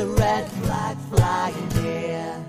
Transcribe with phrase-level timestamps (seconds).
[0.00, 2.46] the red flag flying here.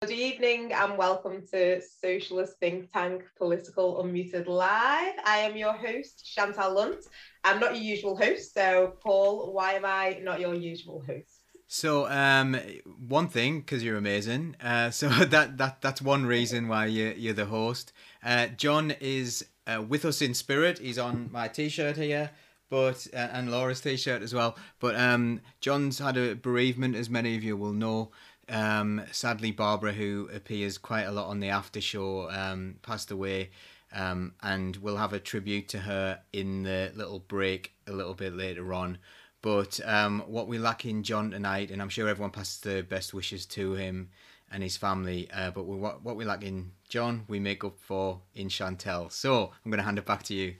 [0.00, 5.14] Good evening and welcome to Socialist Think Tank Political Unmuted Live.
[5.24, 7.04] I am your host, Chantelle Lunt.
[7.44, 11.42] I'm not your usual host, so Paul, why am I not your usual host?
[11.68, 12.58] So, um,
[13.06, 14.56] one thing because you're amazing.
[14.60, 17.92] Uh, so that that that's one reason why you you're the host.
[18.24, 20.80] Uh, John is uh, with us in spirit.
[20.80, 22.32] He's on my T-shirt here,
[22.72, 24.56] but uh, and Laura's T-shirt as well.
[24.80, 28.12] But um, John's had a bereavement, as many of you will know.
[28.48, 33.50] Um, sadly, Barbara, who appears quite a lot on the after show, um, passed away.
[33.92, 38.32] Um, and we'll have a tribute to her in the little break a little bit
[38.32, 38.96] later on.
[39.42, 43.12] But um, what we lack in John tonight, and I'm sure everyone passes the best
[43.12, 44.08] wishes to him
[44.50, 45.28] and his family.
[45.30, 49.10] Uh, but we, what, what we lack in John, we make up for in Chantelle.
[49.10, 50.54] So I'm going to hand it back to you.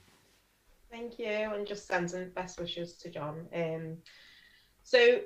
[0.93, 3.47] Thank you, and just sending best wishes to John.
[3.51, 3.97] Um,
[4.83, 5.21] so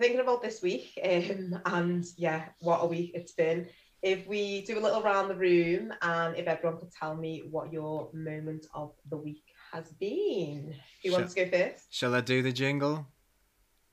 [0.00, 3.68] thinking about this week, um, and yeah, what a week it's been.
[4.00, 7.70] If we do a little round the room, and if everyone could tell me what
[7.70, 10.74] your moment of the week has been.
[11.04, 11.84] Who wants to go first?
[11.90, 13.06] Shall I do the jingle?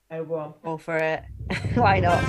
[0.09, 0.53] Oh, go on.
[0.63, 1.25] Go for it.
[1.73, 2.23] Why not?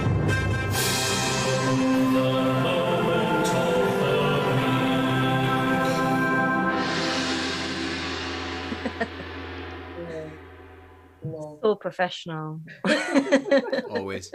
[11.74, 12.60] So professional.
[13.90, 14.32] Always.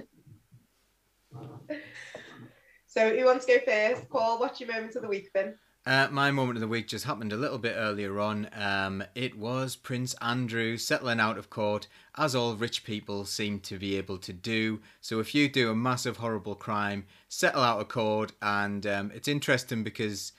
[2.86, 4.10] So who wants to go first?
[4.10, 5.56] Paul, what's your moment of the week then?
[5.86, 8.50] Uh, my moment of the week just happened a little bit earlier on.
[8.54, 13.80] Um, it was Prince Andrew settling out of court, as all rich people seem to
[13.80, 14.82] be able to do.
[15.00, 19.30] So if you do a massive, horrible crime, settle out of court, and um, it's
[19.30, 20.34] interesting because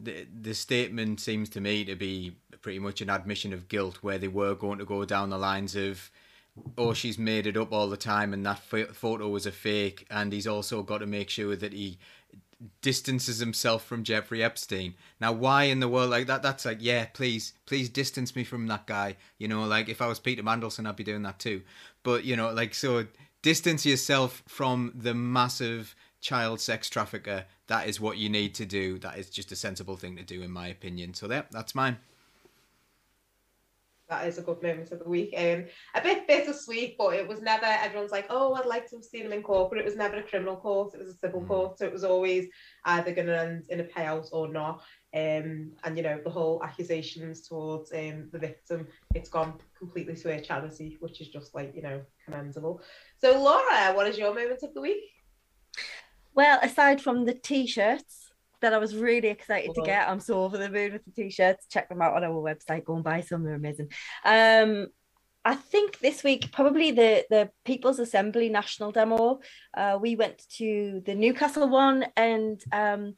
[0.00, 4.18] the the statement seems to me to be pretty much an admission of guilt, where
[4.18, 6.10] they were going to go down the lines of.
[6.78, 10.06] Oh, she's made it up all the time, and that photo was a fake.
[10.10, 11.98] And he's also got to make sure that he
[12.80, 14.94] distances himself from Jeffrey Epstein.
[15.20, 16.42] Now, why in the world like that?
[16.42, 19.16] That's like, yeah, please, please distance me from that guy.
[19.38, 21.62] You know, like if I was Peter Mandelson, I'd be doing that too.
[22.02, 23.06] But you know, like so,
[23.42, 27.44] distance yourself from the massive child sex trafficker.
[27.66, 28.98] That is what you need to do.
[28.98, 31.14] That is just a sensible thing to do, in my opinion.
[31.14, 31.98] So there, that's mine.
[34.08, 35.34] That is a good moment of the week.
[35.36, 39.04] Um, a bit bittersweet, but it was never, everyone's like, oh, I'd like to have
[39.04, 41.40] seen him in court, but it was never a criminal court, it was a civil
[41.40, 41.48] Mm.
[41.48, 41.78] court.
[41.78, 42.46] So it was always
[42.84, 44.82] either going to end in a payout or not.
[45.12, 50.30] Um, and, you know, the whole accusations towards um, the victim, it's gone completely to
[50.30, 52.82] a charity, which is just like, you know, commendable.
[53.18, 55.02] So, Laura, what is your moment of the week?
[56.34, 58.25] Well, aside from the t-shirts
[58.60, 61.66] that I was really excited to get, I'm so over the moon with the t-shirts.
[61.70, 62.84] Check them out on our website.
[62.84, 63.90] Go and buy some; they're amazing.
[64.24, 64.88] Um,
[65.44, 69.40] I think this week probably the the People's Assembly national demo.
[69.76, 73.14] Uh, we went to the Newcastle one, and um,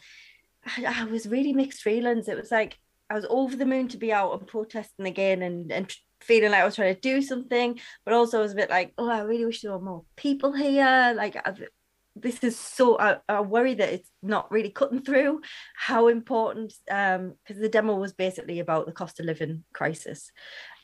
[0.66, 2.28] I, I was really mixed feelings.
[2.28, 2.78] It was like
[3.08, 6.60] I was over the moon to be out and protesting again, and and feeling like
[6.60, 9.20] I was trying to do something, but also I was a bit like, oh, I
[9.20, 11.14] really wish there were more people here.
[11.16, 11.62] Like I've
[12.20, 15.40] this is so I, I worry that it's not really cutting through
[15.76, 20.30] how important um because the demo was basically about the cost of living crisis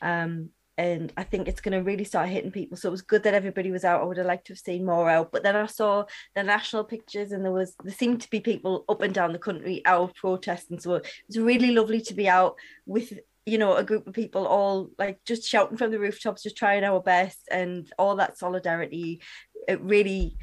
[0.01, 2.77] um and I think it's going to really start hitting people.
[2.77, 4.01] So it was good that everybody was out.
[4.01, 6.83] I would have liked to have seen more out, but then I saw the national
[6.83, 10.15] pictures, and there was there seemed to be people up and down the country out
[10.15, 10.79] protesting.
[10.79, 13.13] So it was really lovely to be out with
[13.45, 16.83] you know a group of people all like just shouting from the rooftops, just trying
[16.83, 19.21] our best, and all that solidarity.
[19.67, 20.37] It really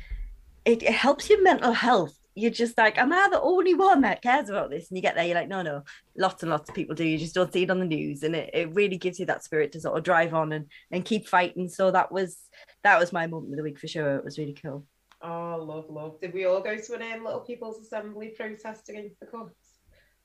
[0.65, 2.17] it, it helps your mental health.
[2.34, 4.89] You're just like, am I the only one that cares about this?
[4.89, 5.83] And you get there, you're like, no, no,
[6.17, 7.05] lots and lots of people do.
[7.05, 9.45] You just don't see it on the news, and it, it really gives you that
[9.45, 11.69] spirit to sort of drive on and and keep fighting.
[11.69, 12.39] So that was
[12.84, 14.17] that was my moment of the week for sure.
[14.17, 14.87] It was really cool.
[15.21, 16.21] Oh, love, love.
[16.21, 19.55] Did we all go to an um, Little People's Assembly protest against the cuts?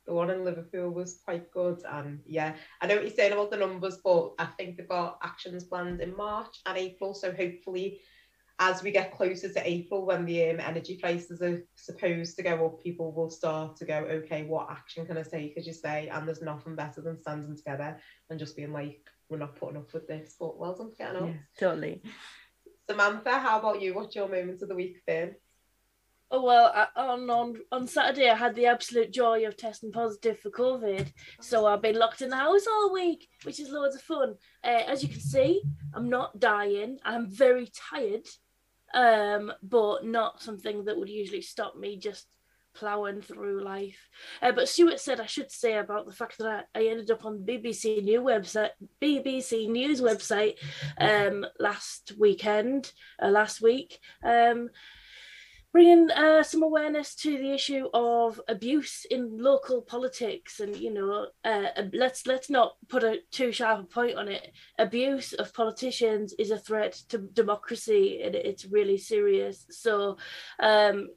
[0.08, 1.82] The one in Liverpool was quite good.
[1.88, 5.20] And yeah, I know what you're saying about the numbers, but I think they've got
[5.22, 7.14] actions planned in March and April.
[7.14, 8.00] So hopefully,
[8.60, 12.66] as we get closer to April, when the um, energy prices are supposed to go
[12.66, 16.08] up, people will start to go, okay, what action can I take, as you say?
[16.08, 18.00] And there's nothing better than standing together
[18.30, 20.36] and just being like, we're not putting up with this.
[20.40, 21.28] But well done for getting up.
[21.28, 22.02] Yeah, totally.
[22.90, 23.94] Samantha, how about you?
[23.94, 25.36] What's your moment of the week then?
[26.30, 30.38] Oh well, I, on on on Saturday I had the absolute joy of testing positive
[30.40, 34.02] for COVID, so I've been locked in the house all week, which is loads of
[34.02, 34.36] fun.
[34.62, 35.62] Uh, as you can see,
[35.94, 37.00] I'm not dying.
[37.06, 38.28] I'm very tired,
[38.94, 42.28] um, but not something that would usually stop me just
[42.78, 44.08] plowing through life.
[44.42, 47.26] Uh, but Stuart said I should say about the fact that I, I ended up
[47.26, 48.70] on BBC News website,
[49.02, 50.56] BBC News website,
[51.00, 52.92] um, last weekend,
[53.22, 54.00] uh, last week.
[54.24, 54.70] Um,
[55.72, 61.28] bringing uh, some awareness to the issue of abuse in local politics and you know
[61.44, 64.52] uh, let's let's not put a too sharp a point on it.
[64.80, 69.66] Abuse of politicians is a threat to democracy and it's really serious.
[69.70, 70.18] So
[70.60, 71.10] um,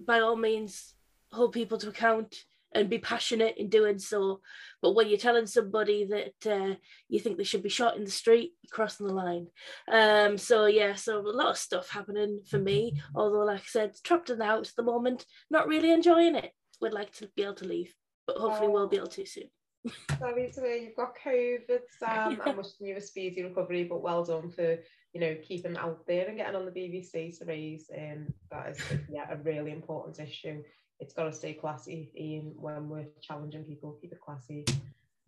[0.00, 0.94] by all means
[1.30, 4.40] hold people to account and be passionate in doing so.
[4.80, 6.74] But when you're telling somebody that uh,
[7.08, 9.46] you think they should be shot in the street, you're crossing the line.
[9.90, 13.00] Um, so yeah, so a lot of stuff happening for me.
[13.14, 16.52] Although, like I said, trapped in the house at the moment, not really enjoying it.
[16.80, 17.94] Would like to be able to leave,
[18.26, 19.44] but hopefully we'll be able to soon.
[20.18, 22.40] Sorry to hear you've got COVID, Sam.
[22.46, 24.78] I'm wishing you a speedy recovery, but well done for
[25.12, 28.78] you know keeping out there and getting on the BBC to raise um, that is
[29.10, 30.62] yeah a really important issue
[31.02, 33.98] it's got to stay classy Ian, when we're challenging people.
[34.00, 34.64] Keep it classy,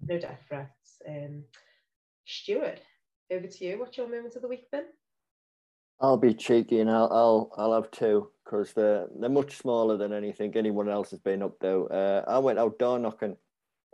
[0.06, 1.02] no death threats.
[1.06, 1.42] Um,
[2.24, 2.80] Stuart,
[3.30, 3.78] over to you.
[3.78, 4.84] What's your moment of the week then?
[6.00, 10.12] I'll be cheeky and I'll I'll, I'll have two because they're they're much smaller than
[10.12, 11.86] anything anyone else has been up to.
[11.86, 13.36] Uh, I went out door knocking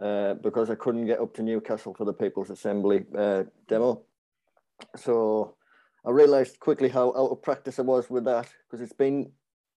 [0.03, 4.03] uh, because I couldn't get up to Newcastle for the People's Assembly uh, demo.
[4.97, 5.57] So
[6.05, 9.33] I realised quickly how out of practice I was with that because it's been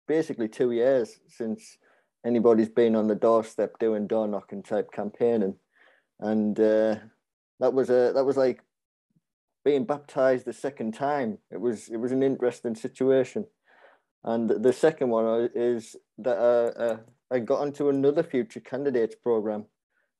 [0.08, 1.78] basically two years since
[2.24, 5.54] anybody's been on the doorstep doing door knocking type campaigning,
[6.20, 6.96] and uh,
[7.60, 8.62] that was a that was like
[9.64, 11.38] being baptized the second time.
[11.50, 13.46] It was it was an interesting situation,
[14.24, 16.96] and the second one is that uh, uh,
[17.30, 19.66] I got onto another future candidates program,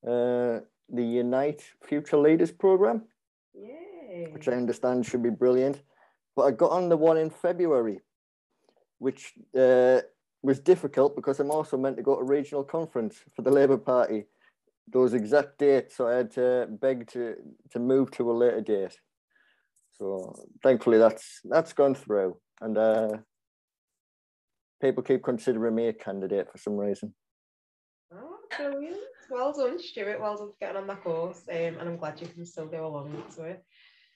[0.07, 3.03] uh, the Unite Future Leaders program,
[3.55, 4.29] Yay.
[4.33, 5.83] which I understand should be brilliant.
[6.35, 8.01] But I got on the one in February,
[8.99, 10.01] which uh,
[10.43, 14.25] was difficult because I'm also meant to go to regional conference for the Labour Party.
[14.93, 17.37] Those exact dates, so I had to beg to
[17.71, 18.99] to move to a later date.
[19.93, 23.19] So thankfully, that's that's gone through, and uh,
[24.81, 27.15] people keep considering me a candidate for some reason.
[28.13, 28.99] Oh, brilliant!
[29.31, 30.21] Well done, Stuart.
[30.21, 32.87] Well done for getting on that course, um, and I'm glad you can still go
[32.87, 33.65] along to it.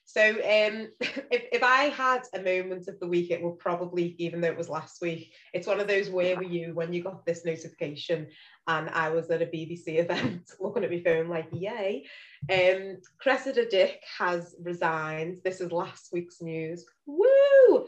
[0.07, 4.39] So um, if, if I had a moment of the week, it would probably, even
[4.39, 7.25] though it was last week, it's one of those where were you when you got
[7.25, 8.27] this notification
[8.67, 12.05] and I was at a BBC event looking at my phone like, yay.
[12.49, 15.39] Um, Cressida Dick has resigned.
[15.43, 16.85] This is last week's news.
[17.05, 17.87] Woo!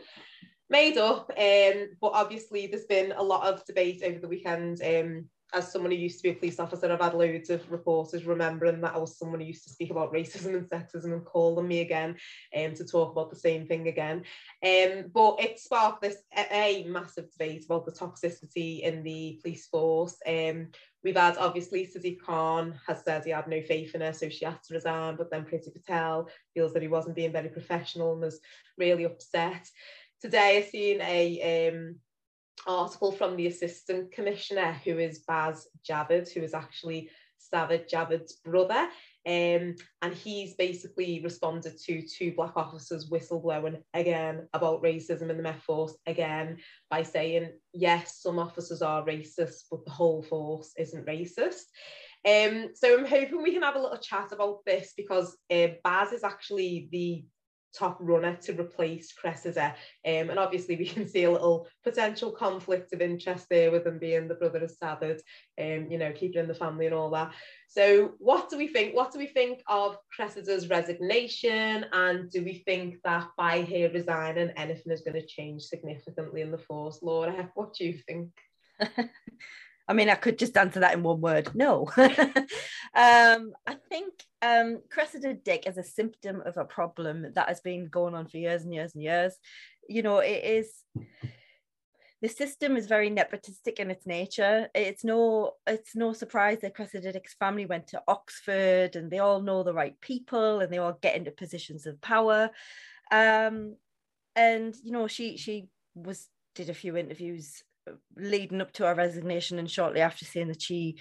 [0.69, 5.25] Made up, um, but obviously there's been a lot of debate over the weekend um,
[5.53, 8.81] as someone who used to be a police officer, I've had loads of reporters remembering
[8.81, 11.81] that I was someone who used to speak about racism and sexism and calling me
[11.81, 12.15] again
[12.55, 14.23] um, to talk about the same thing again.
[14.63, 20.17] Um, but it sparked this a, massive debate about the toxicity in the police force.
[20.27, 20.67] Um,
[21.03, 24.45] we've had obviously Sadiq Khan has said he had no faith in her, so she
[24.45, 25.15] has to resign.
[25.15, 28.39] But then Priti Patel feels that he wasn't being very professional and was
[28.77, 29.67] really upset.
[30.21, 31.95] Today, I've seen a um,
[32.67, 37.09] article from the assistant commissioner, who is Bas Javid, who is actually
[37.53, 38.88] Sajid Javid's brother.
[39.25, 45.44] Um, and he's basically responded to two black officers whistleblowing again about racism in the
[45.44, 46.57] Met Force again
[46.89, 51.65] by saying, yes, some officers are racist, but the whole force isn't racist.
[52.25, 56.11] Um, so I'm hoping we can have a little chat about this because uh, Bas
[56.11, 57.23] is actually the
[57.78, 59.76] top runner to replace Cressida.
[60.06, 63.99] Um, and obviously we can see a little potential conflict of interest there with them
[63.99, 65.19] being the brother of Sajid,
[65.59, 67.33] um, you know, keeping in the family and all that.
[67.68, 68.95] So what do we think?
[68.95, 71.85] What do we think of Cressida's resignation?
[71.94, 76.52] And do we think that by her resigning, anything is going to change significantly in
[76.52, 76.99] the force?
[77.02, 78.30] Laura, what do you think?
[79.89, 81.49] I mean, I could just answer that in one word.
[81.55, 81.89] No.
[81.97, 87.87] um, I think um, Cressida Dick is a symptom of a problem that has been
[87.87, 89.35] going on for years and years and years.
[89.89, 90.71] You know, it is
[92.21, 94.69] the system is very nepotistic in its nature.
[94.75, 99.41] It's no it's no surprise that Cressida Dick's family went to Oxford and they all
[99.41, 102.51] know the right people and they all get into positions of power.
[103.11, 103.75] Um,
[104.35, 107.63] and you know, she she was did a few interviews
[108.15, 110.97] leading up to her resignation and shortly after saying that she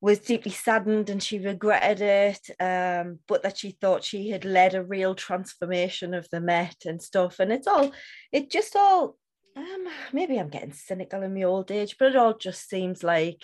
[0.00, 4.74] was deeply saddened and she regretted it, um, but that she thought she had led
[4.74, 7.40] a real transformation of the Met and stuff.
[7.40, 7.92] And it's all,
[8.30, 9.16] it just all,
[9.56, 13.42] um, maybe I'm getting cynical in my old age, but it all just seems like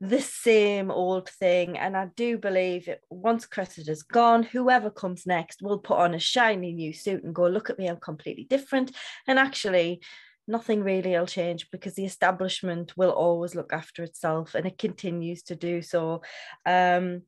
[0.00, 1.78] the same old thing.
[1.78, 6.18] And I do believe it, once Cressida's gone, whoever comes next will put on a
[6.18, 8.90] shiny new suit and go, look at me, I'm completely different.
[9.26, 10.00] And actually,
[10.46, 15.42] nothing really will change because the establishment will always look after itself and it continues
[15.44, 16.22] to do so.
[16.66, 17.22] Um,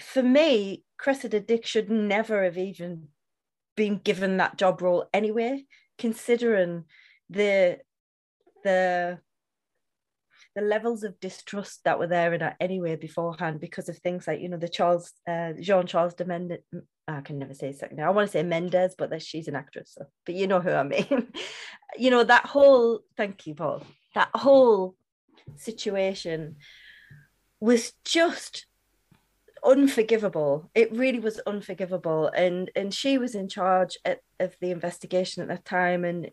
[0.00, 3.08] for me, Cressida Dick should never have even
[3.76, 5.64] been given that job role anyway,
[5.98, 6.84] considering
[7.30, 7.78] the
[8.62, 9.18] the
[10.54, 14.40] the levels of distrust that were there in her anyway beforehand because of things like
[14.40, 16.60] you know the Charles uh, Jean Charles de Mendes
[17.08, 19.96] I can never say second I want to say Mendes but that she's an actress
[19.98, 21.32] so, but you know who I mean.
[21.96, 23.84] You know that whole thank you Paul.
[24.16, 24.96] That whole
[25.56, 26.56] situation
[27.60, 28.66] was just
[29.64, 30.70] unforgivable.
[30.74, 32.28] It really was unforgivable.
[32.28, 36.04] And and she was in charge at, of the investigation at that time.
[36.04, 36.30] And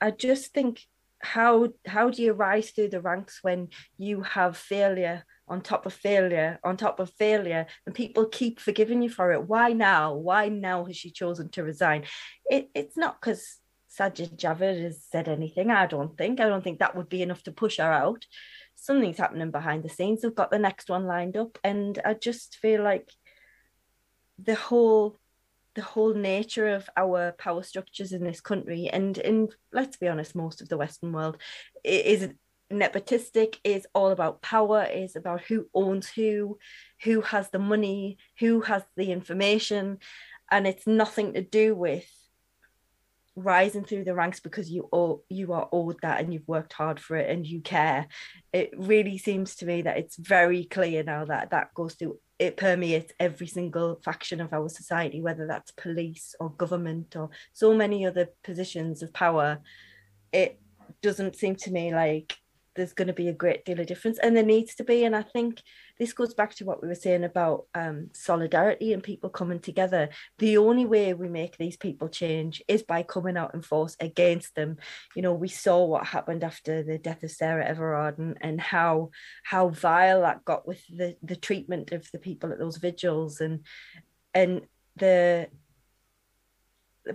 [0.00, 0.86] I just think
[1.24, 5.92] how how do you rise through the ranks when you have failure on top of
[5.92, 9.48] failure on top of failure and people keep forgiving you for it?
[9.48, 10.14] Why now?
[10.14, 12.04] Why now has she chosen to resign?
[12.50, 13.56] It, it's not because
[13.98, 16.40] Sajid Javid has said anything I don't think.
[16.40, 18.26] I don't think that would be enough to push her out.
[18.74, 20.22] Something's happening behind the scenes.
[20.22, 23.08] They've got the next one lined up and I just feel like
[24.38, 25.18] the whole
[25.74, 30.34] the whole nature of our power structures in this country and in let's be honest
[30.34, 31.36] most of the western world
[31.82, 32.28] is
[32.72, 36.58] nepotistic is all about power is about who owns who
[37.02, 39.98] who has the money who has the information
[40.50, 42.08] and it's nothing to do with
[43.36, 47.00] rising through the ranks because you owe, you are owed that and you've worked hard
[47.00, 48.06] for it and you care.
[48.52, 52.56] It really seems to me that it's very clear now that that goes through it
[52.56, 58.06] permeates every single faction of our society, whether that's police or government or so many
[58.06, 59.60] other positions of power.
[60.32, 60.60] It
[61.00, 62.36] doesn't seem to me like
[62.74, 65.16] there's going to be a great deal of difference and there needs to be and
[65.16, 65.62] i think
[65.98, 70.08] this goes back to what we were saying about um, solidarity and people coming together.
[70.38, 74.54] The only way we make these people change is by coming out in force against
[74.54, 74.78] them.
[75.14, 79.10] You know we saw what happened after the death of sarah everard and, and how
[79.44, 83.60] how vile that got with the the treatment of the people at those vigils and
[84.32, 84.62] and
[84.96, 85.48] the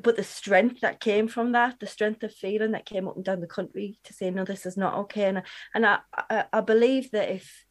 [0.04, 3.26] but the strength that came from that, the strength of feeling that came up and
[3.26, 5.42] down the country to say no, this is not okay, and
[5.74, 7.66] and I I, I believe that if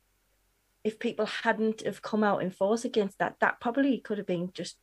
[0.85, 4.51] if people hadn't have come out in force against that, that probably could have been
[4.53, 4.79] just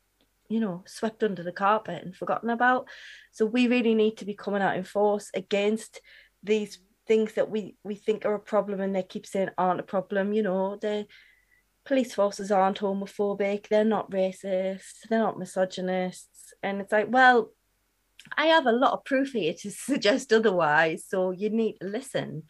[0.48, 2.88] you know swept under the carpet and forgotten about.
[3.32, 6.02] So we really need to be coming out in force against
[6.44, 9.84] these things that we we think are a problem and they keep saying aren't a
[9.84, 10.34] problem.
[10.34, 11.08] You know, the
[11.86, 17.52] police forces aren't homophobic, they're not racist, they're not misogynists and it's like, well,
[18.38, 21.06] I have a lot of proof here to suggest otherwise.
[21.08, 22.44] So you need to listen.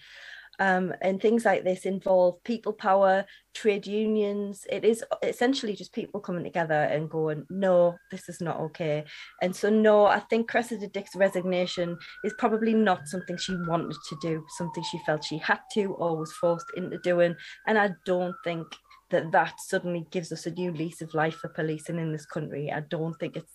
[0.58, 4.66] Um, and things like this involve people power, trade unions.
[4.72, 9.04] It is essentially just people coming together and going, no, this is not okay.
[9.42, 14.18] And so, no, I think Cressida Dick's resignation is probably not something she wanted to
[14.22, 17.36] do, something she felt she had to or was forced into doing.
[17.68, 18.66] And I don't think
[19.10, 22.72] that that suddenly gives us a new lease of life for policing in this country.
[22.72, 23.54] I don't think it's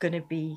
[0.00, 0.56] going to be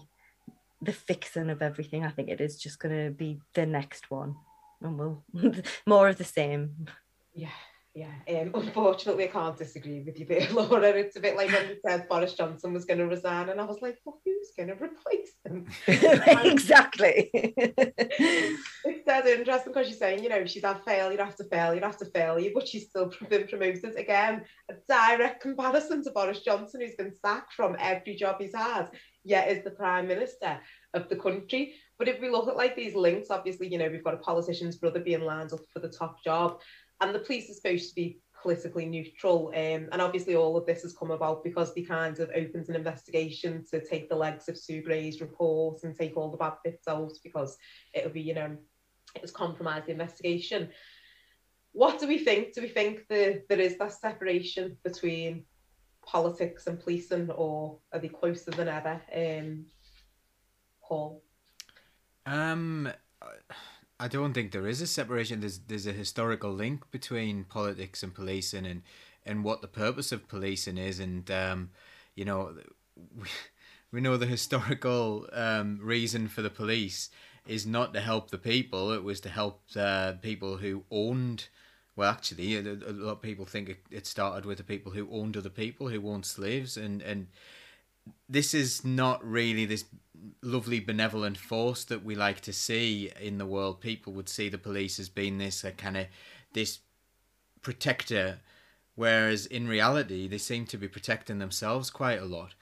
[0.81, 2.05] the fixing of everything.
[2.05, 4.35] I think it is just going to be the next one,
[4.81, 5.23] and we'll
[5.85, 6.87] more of the same.
[7.33, 7.49] Yeah,
[7.97, 8.41] yeah.
[8.41, 10.89] Um, unfortunately, I can't disagree with you there, Laura.
[10.89, 13.63] It's a bit like when you said Boris Johnson was going to resign, and I
[13.63, 15.65] was like, well, who's going to replace him?
[15.87, 17.31] exactly.
[17.33, 22.51] it's dead interesting because you're saying, you know, she's had failure after failure after failure,
[22.53, 23.95] but she's still been promoted.
[23.95, 28.89] Again, a direct comparison to Boris Johnson, who's been sacked from every job he's had,
[29.23, 30.59] yet is the Prime Minister
[30.93, 31.73] of the country.
[31.97, 34.75] But if we look at like these links, obviously, you know, we've got a politician's
[34.75, 36.59] brother being lined up for the top job,
[37.01, 39.49] and the police are supposed to be politically neutral.
[39.49, 42.75] Um, and obviously, all of this has come about because they kind of opened an
[42.75, 46.87] investigation to take the legs of Sue Gray's report and take all the bad bits
[46.87, 47.57] out because
[47.93, 48.55] it'll be, you know,
[49.15, 50.69] it was compromised the investigation.
[51.71, 52.53] What do we think?
[52.53, 55.43] Do we think that there is that separation between
[56.05, 59.01] politics and policing, or are they closer than ever?
[59.13, 59.65] Um,
[60.81, 61.21] Paul.
[62.25, 62.89] Um,
[63.21, 63.33] I
[64.07, 65.39] don't think there is a separation.
[65.39, 68.83] There's there's a historical link between politics and policing, and
[69.25, 71.71] and what the purpose of policing is, and um,
[72.13, 72.53] you know,
[73.17, 73.27] we,
[73.91, 77.09] we know the historical um, reason for the police
[77.47, 78.91] is not to help the people.
[78.91, 81.47] It was to help uh, people who owned
[81.97, 85.09] well, actually, a, a lot of people think it, it started with the people who
[85.11, 87.27] owned other people, who owned slaves, and and
[88.29, 89.85] this is not really this
[90.41, 93.81] lovely benevolent force that we like to see in the world.
[93.81, 96.07] People would see the police as being this uh, kind of
[96.53, 96.79] this
[97.61, 98.39] protector,
[98.95, 102.53] whereas in reality they seem to be protecting themselves quite a lot.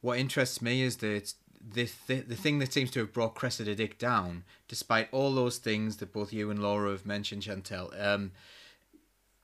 [0.00, 3.74] What interests me is that the, th- the thing that seems to have brought Cressida
[3.74, 8.32] Dick down, despite all those things that both you and Laura have mentioned, Chantelle, um,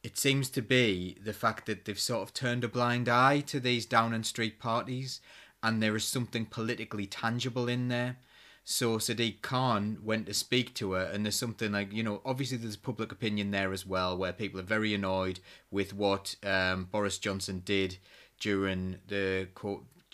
[0.03, 3.61] it seems to be the fact that they've sort of turned a blind eye to
[3.61, 5.21] these Downing Street parties,
[5.67, 8.19] and there is something politically tangible in there.
[8.63, 12.57] So Sadiq Khan went to speak to her, and there's something like you know, obviously
[12.57, 15.41] there's public opinion there as well, where people are very annoyed
[15.73, 17.99] with what um, Boris Johnson did
[18.39, 19.49] during the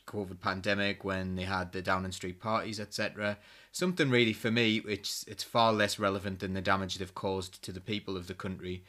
[0.07, 3.37] COVID pandemic when they had the Downing Street parties, etc.
[3.73, 7.73] Something really for me, it's it's far less relevant than the damage they've caused to
[7.73, 8.85] the people of the country,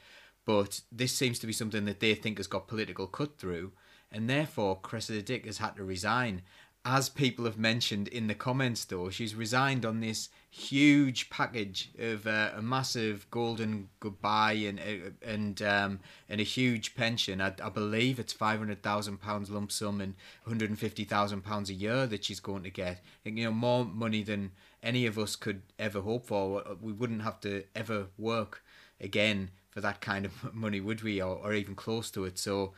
[0.46, 3.74] but this seems to be something that they think has got political cut through,
[4.13, 6.43] and therefore Cressida Dick has had to resign.
[6.86, 12.27] As people have mentioned in the comments though she's resigned on this huge package of
[12.27, 17.41] uh, a massive golden goodbye and uh, and um, and a huge pension.
[17.41, 22.39] I, I believe it's 500,000 pounds lump sum and 150,000 pounds a year that she's
[22.39, 23.01] going to get.
[23.25, 24.51] And, you know more money than
[24.84, 26.63] any of us could ever hope for.
[26.79, 28.62] We wouldn't have to ever work
[29.01, 31.20] again for that kind of money would we?
[31.20, 32.38] Or, or even close to it.
[32.38, 32.74] So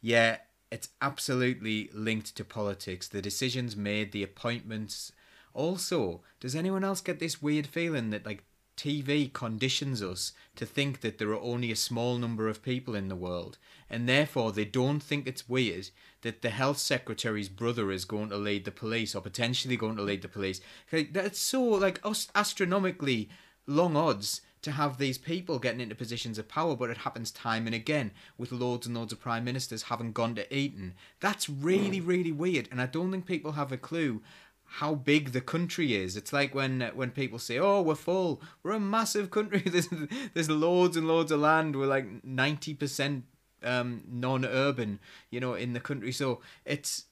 [0.00, 0.38] yeah
[0.70, 3.08] it's absolutely linked to politics.
[3.08, 5.12] The decisions made, the appointments.
[5.54, 8.44] Also, does anyone else get this weird feeling that like
[8.76, 13.08] TV conditions us to think that there are only a small number of people in
[13.08, 13.58] the world,
[13.90, 15.90] and therefore they don't think it's weird
[16.22, 20.02] that the health secretary's brother is going to lead the police or potentially going to
[20.02, 20.60] lead the police.
[20.92, 22.00] That's so like
[22.34, 23.28] astronomically
[23.66, 27.66] long odds to have these people getting into positions of power, but it happens time
[27.66, 30.94] and again with loads and loads of prime ministers having gone to Eton.
[31.20, 34.22] That's really, really weird, and I don't think people have a clue
[34.70, 36.16] how big the country is.
[36.16, 38.42] It's like when when people say, "Oh, we're full.
[38.62, 39.60] We're a massive country.
[39.66, 39.88] There's
[40.34, 41.74] there's loads and loads of land.
[41.74, 43.24] We're like ninety percent
[43.62, 45.00] um, non-urban,
[45.30, 47.06] you know, in the country." So it's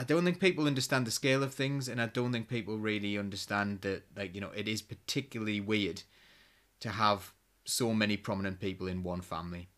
[0.00, 3.18] I don't think people understand the scale of things, and I don't think people really
[3.18, 6.04] understand that, like, you know, it is particularly weird
[6.80, 7.32] to have
[7.64, 9.68] so many prominent people in one family.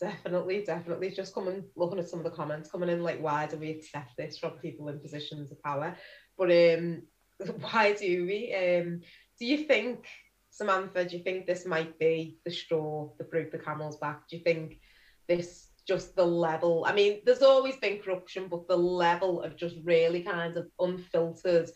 [0.00, 1.10] Definitely, definitely.
[1.10, 4.16] Just coming looking at some of the comments coming in, like why do we accept
[4.16, 5.96] this from people in positions of power?
[6.36, 7.02] But um,
[7.60, 8.54] why do we?
[8.54, 9.00] Um,
[9.38, 10.06] do you think,
[10.50, 11.04] Samantha?
[11.04, 14.28] Do you think this might be the straw that broke the camel's back?
[14.28, 14.80] Do you think
[15.28, 16.84] this just the level?
[16.86, 21.70] I mean, there's always been corruption, but the level of just really kind of unfiltered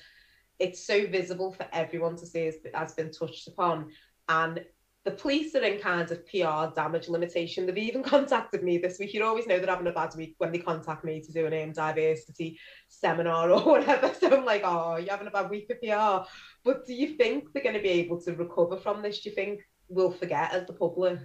[0.59, 3.91] it's so visible for everyone to see as has been touched upon.
[4.29, 4.65] And
[5.05, 7.65] the police are in kind of PR damage limitation.
[7.65, 9.15] They've even contacted me this week.
[9.15, 11.53] You always know they're having a bad week when they contact me to do an
[11.53, 14.13] AIM diversity seminar or whatever.
[14.19, 16.29] So I'm like, oh, you're having a bad week for PR.
[16.65, 19.21] But do you think they're going to be able to recover from this?
[19.21, 21.21] Do you think we'll forget as the public?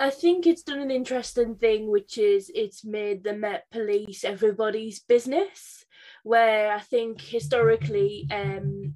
[0.00, 5.00] I think it's done an interesting thing, which is it's made the Met Police everybody's
[5.00, 5.84] business
[6.22, 8.94] where I think historically, um,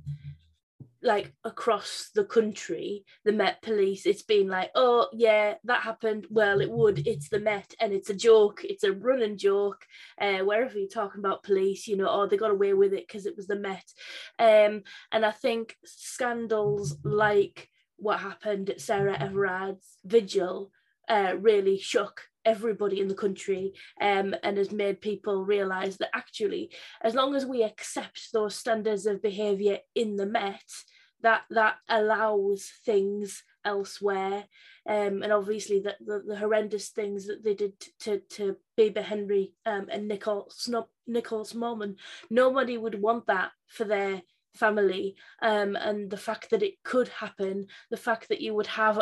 [1.03, 6.27] like across the country, the Met Police, it's been like, oh yeah, that happened.
[6.31, 7.07] Well, it would.
[7.07, 8.61] It's the Met, and it's a joke.
[8.65, 9.85] It's a running joke.
[10.21, 13.27] Uh, wherever you're talking about police, you know, oh they got away with it because
[13.27, 13.85] it was the Met.
[14.39, 20.71] Um, and I think scandals like what happened at Sarah Everard's vigil
[21.09, 26.71] uh, really shook everybody in the country um, and has made people realise that actually,
[27.03, 30.63] as long as we accept those standards of behaviour in the Met,
[31.23, 34.45] that that allows things elsewhere.
[34.89, 39.53] Um, and obviously the, the, the, horrendous things that they did to, to Bibaa Henry
[39.65, 41.99] um, and Nicole Smallman, and
[42.31, 44.23] nobody would want that for their
[44.55, 45.15] family.
[45.41, 49.01] Um, and the fact that it could happen, the fact that you would have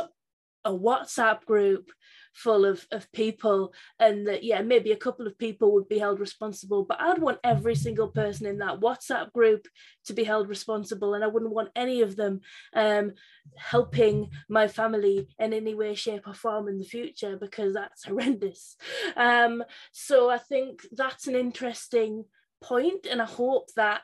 [0.65, 1.91] a WhatsApp group
[2.33, 6.21] full of, of people and that yeah maybe a couple of people would be held
[6.21, 9.67] responsible but i'd want every single person in that whatsapp group
[10.05, 12.41] to be held responsible and i wouldn't want any of them
[12.75, 13.13] um,
[13.57, 18.77] helping my family in any way shape or form in the future because that's horrendous.
[19.17, 22.25] Um, so i think that's an interesting
[22.63, 24.03] point and i hope that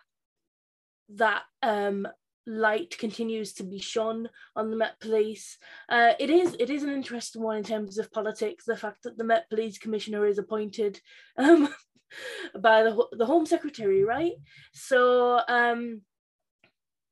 [1.09, 2.09] that um,
[2.47, 5.59] light continues to be shone on the Met Police.
[5.89, 8.65] Uh, it is it is an interesting one in terms of politics.
[8.65, 11.01] The fact that the Met Police Commissioner is appointed
[11.37, 11.69] um,
[12.61, 14.35] by the the Home Secretary, right?
[14.73, 16.03] So um,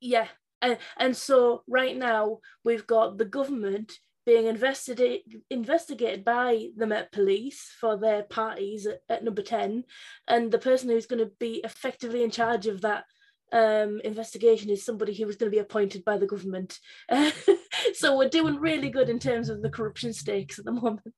[0.01, 0.29] yeah,
[0.63, 3.93] and and so right now we've got the government
[4.27, 9.85] being investigated investigated by the Met Police for their parties at, at number 10
[10.29, 13.05] and the person who's going to be effectively in charge of that
[13.53, 16.79] um, investigation is somebody who was going to be appointed by the government.
[17.95, 21.15] so we're doing really good in terms of the corruption stakes at the moment.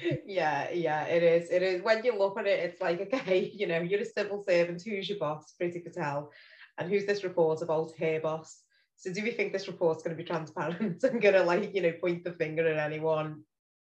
[0.26, 1.50] yeah, yeah, it is.
[1.50, 1.82] It is.
[1.82, 4.82] When you look at it, it's like, okay, you know, you're a civil servant.
[4.82, 5.54] Who's your boss?
[5.60, 6.30] Priti Patel.
[6.78, 8.62] And who's this report about her boss?
[8.96, 11.82] So do we think this report's going to be transparent and going to like, you
[11.82, 13.42] know, point the finger at anyone?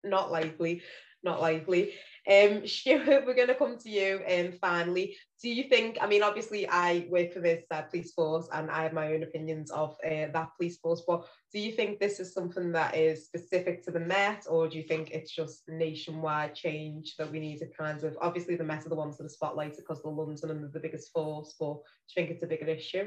[0.04, 0.82] Not likely,
[1.22, 1.94] not likely.
[2.28, 5.16] Um, Stuart, we're going to come to you um, finally.
[5.42, 8.82] Do you think, I mean, obviously I work for this uh, police force and I
[8.82, 12.32] have my own opinions of uh, that police force, but do you think this is
[12.32, 17.16] something that is specific to the Met or do you think it's just nationwide change
[17.16, 19.76] that we need to kind of, obviously the Met are the ones that are spotlighted
[19.76, 23.06] because they're London and the biggest force, but do you think it's a bigger issue?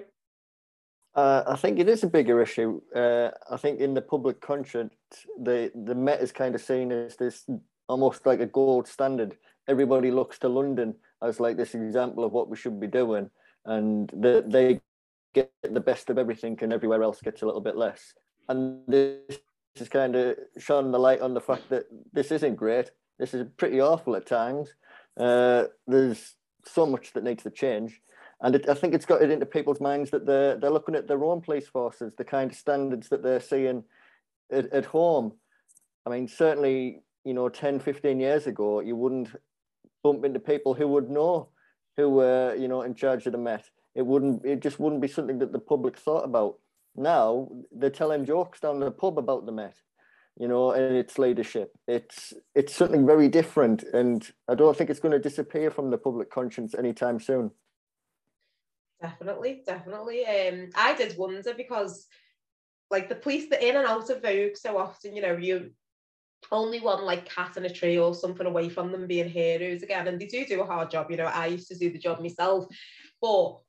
[1.15, 2.81] Uh, I think it is a bigger issue.
[2.95, 4.93] Uh, I think in the public conscience,
[5.41, 7.49] the the Met is kind of seen as this
[7.89, 9.35] almost like a gold standard.
[9.67, 13.29] Everybody looks to London as like this example of what we should be doing,
[13.65, 14.79] and the, they
[15.33, 18.13] get the best of everything, and everywhere else gets a little bit less.
[18.47, 19.39] And this
[19.75, 22.91] is kind of shone the light on the fact that this isn't great.
[23.17, 24.73] This is pretty awful at times.
[25.19, 28.01] Uh, there's so much that needs to change.
[28.41, 31.07] And it, I think it's got it into people's minds that they're, they're looking at
[31.07, 33.83] their own police forces, the kind of standards that they're seeing
[34.51, 35.33] at, at home.
[36.05, 39.29] I mean, certainly you know 10 15 years ago you wouldn't
[40.03, 41.49] bump into people who would know
[41.97, 43.65] who were you know in charge of the met.
[43.95, 46.59] It wouldn't it just wouldn't be something that the public thought about.
[46.95, 49.75] Now they're telling jokes down the pub about the met
[50.39, 51.71] you know and its leadership.
[51.87, 55.97] It's it's something very different and i don't think it's going to disappear from the
[55.97, 57.51] public conscience anytime soon.
[59.01, 60.25] Definitely definitely.
[60.25, 62.07] Um i did wonder because
[62.89, 65.71] like the police the in and out of vogue so often you know you
[66.51, 70.07] only one like cat in a tree or something away from them being heroes again.
[70.07, 71.11] And they do do a hard job.
[71.11, 72.65] You know, I used to do the job myself.
[73.21, 73.59] But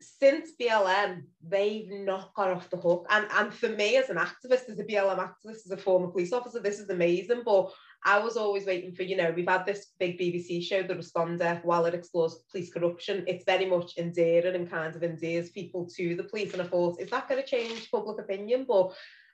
[0.00, 3.06] since BLM, they've not got off the hook.
[3.10, 6.32] And, and for me as an activist, as a BLM activist, as a former police
[6.32, 7.42] officer, this is amazing.
[7.44, 7.70] But
[8.04, 11.62] I was always waiting for, you know, we've had this big BBC show, The Responder,
[11.64, 13.24] while it explores police corruption.
[13.26, 16.54] It's very much endearing and kind of endears people to the police.
[16.54, 18.64] And I thought, is that going to change public opinion?
[18.66, 18.92] But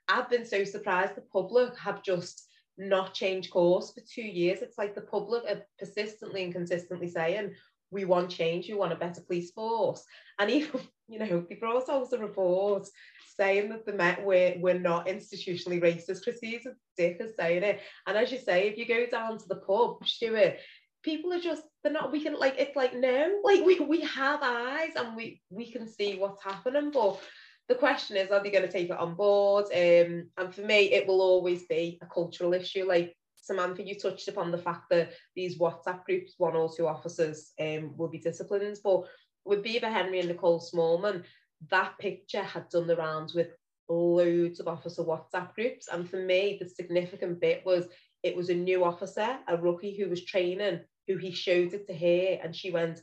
[0.08, 2.48] I've been so surprised the public have just
[2.78, 4.60] not change course for two years.
[4.62, 7.54] It's like the public are persistently and consistently saying,
[7.90, 10.04] we want change, we want a better police force.
[10.38, 12.88] And even, you know, they brought out a report
[13.36, 16.24] saying that the Met were, were not institutionally racist.
[16.24, 17.80] Cressida Dick is saying it.
[18.06, 20.56] And as you say, if you go down to the pub, Stuart,
[21.02, 24.40] people are just they're not we can like it's like no like we we have
[24.42, 27.20] eyes and we we can see what's happening but
[27.68, 29.66] the question is, are they going to take it on board?
[29.66, 32.86] Um, and for me, it will always be a cultural issue.
[32.86, 37.52] Like Samantha, you touched upon the fact that these WhatsApp groups, one or two officers
[37.60, 38.78] um, will be disciplined.
[38.84, 39.02] But
[39.44, 41.24] with Bibaa Henry and Nicole Smallman,
[41.70, 43.48] that picture had done the rounds with
[43.88, 45.88] loads of officer WhatsApp groups.
[45.90, 47.86] And for me, the significant bit was
[48.22, 51.94] it was a new officer, a rookie who was training, who he showed it to
[51.94, 53.00] her, and she went,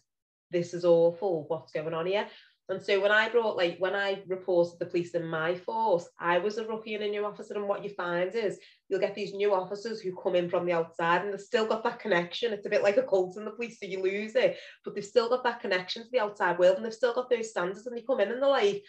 [0.51, 2.27] This is awful, what's going on here?
[2.69, 6.37] And so when I brought, like, when I reported the police in my force, I
[6.37, 7.55] was a rookie and a new officer.
[7.55, 10.71] And what you find is you'll get these new officers who come in from the
[10.71, 12.53] outside and they've still got that connection.
[12.53, 15.03] It's a bit like a cult in the police, so you lose it, but they've
[15.03, 17.85] still got that connection to the outside world and they've still got those standards.
[17.85, 18.83] And they come in and they're like,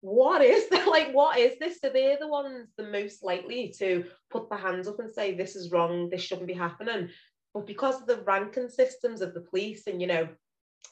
[0.00, 0.86] what is that?
[0.90, 1.78] Like, what is this?
[1.80, 5.54] So they're the ones the most likely to put their hands up and say, this
[5.54, 7.10] is wrong, this shouldn't be happening.
[7.54, 10.28] But because of the ranking systems of the police and, you know,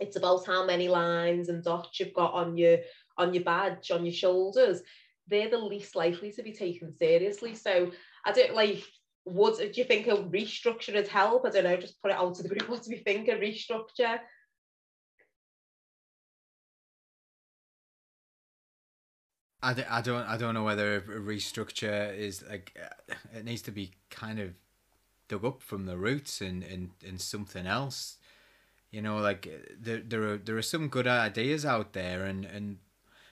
[0.01, 2.79] it's about how many lines and dots you've got on your
[3.17, 4.83] on your badge on your shoulders.
[5.27, 7.55] They're the least likely to be taken seriously.
[7.55, 7.91] So
[8.25, 8.83] i don't like
[9.25, 11.45] would do you think a restructure would help?
[11.45, 12.69] I don't know just put it out to the group.
[12.69, 14.19] What do we think a restructure?
[19.63, 22.79] I, I don't I don't know whether a restructure is like
[23.35, 24.55] it needs to be kind of
[25.29, 28.19] dug up from the roots and and, and something else
[28.91, 32.45] you know, like eh, there there are there are some good ideas out there, and
[32.45, 32.79] and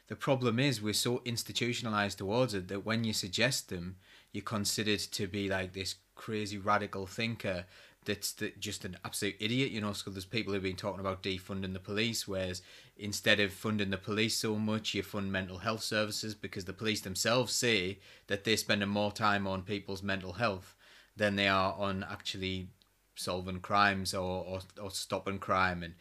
[0.09, 3.97] the problem is we're so institutionalized towards it that when you suggest them,
[4.33, 7.65] you're considered to be like this crazy radical thinker
[8.05, 9.71] that's the, just an absolute idiot.
[9.71, 12.63] You know, so there's people who've been talking about defunding the police, whereas
[12.97, 17.01] instead of funding the police so much, you fund mental health services because the police
[17.01, 20.75] themselves say that they're spending more time on people's mental health
[21.17, 22.69] than they are on actually
[23.17, 25.83] solving crimes or, or, or stopping crime.
[25.83, 25.95] And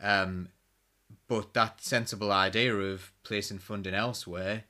[0.00, 0.48] um,
[1.28, 4.64] but that sensible idea of placing funding elsewhere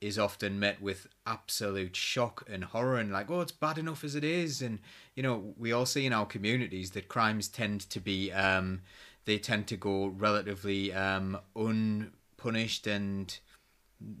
[0.00, 4.14] is often met with absolute shock and horror and like oh it's bad enough as
[4.14, 4.62] it is.
[4.62, 4.80] And
[5.14, 8.82] you know we all see in our communities that crimes tend to be um,
[9.24, 13.38] they tend to go relatively um, unpunished and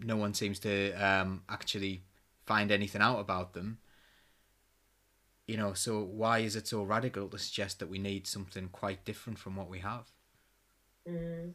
[0.04, 2.02] no one seems to um, actually
[2.44, 3.78] find anything out about them
[5.48, 9.04] you know, so why is it so radical to suggest that we need something quite
[9.06, 10.06] different from what we have?
[11.08, 11.54] Mm.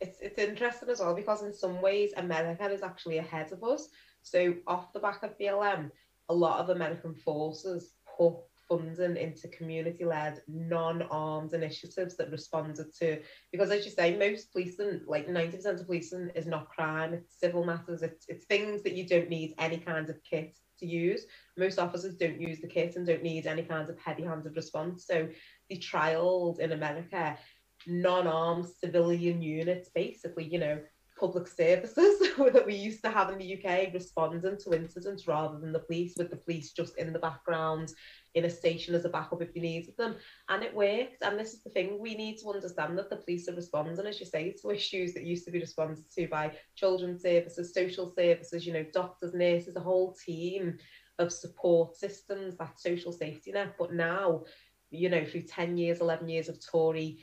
[0.00, 3.88] It's it's interesting as well because in some ways America is actually ahead of us.
[4.22, 5.90] So off the back of BLM,
[6.28, 8.34] a lot of American forces put
[8.68, 15.28] funding into community-led, non-armed initiatives that responded to because as you say, most policing, like
[15.28, 19.30] 90% of policing is not crime, it's civil matters, it's it's things that you don't
[19.30, 21.26] need any kind of kit to use.
[21.56, 25.06] Most officers don't use the kit and don't need any kind of heavy-handed response.
[25.06, 25.28] So
[25.68, 27.38] they trialed in America
[27.86, 30.78] non-armed civilian units, basically, you know,
[31.18, 32.20] public services
[32.52, 36.14] that we used to have in the UK responding to incidents rather than the police,
[36.16, 37.92] with the police just in the background
[38.34, 40.16] in a station as a backup if you needed them.
[40.48, 41.22] And it worked.
[41.22, 44.20] And this is the thing we need to understand that the police are responding, as
[44.20, 48.66] you say, to issues that used to be responded to by children's services, social services,
[48.66, 50.78] you know, doctors, nurses, a whole team
[51.18, 53.74] of support systems, that social safety net.
[53.78, 54.44] But now,
[54.90, 57.18] you know, through 10 years, 11 years of Tory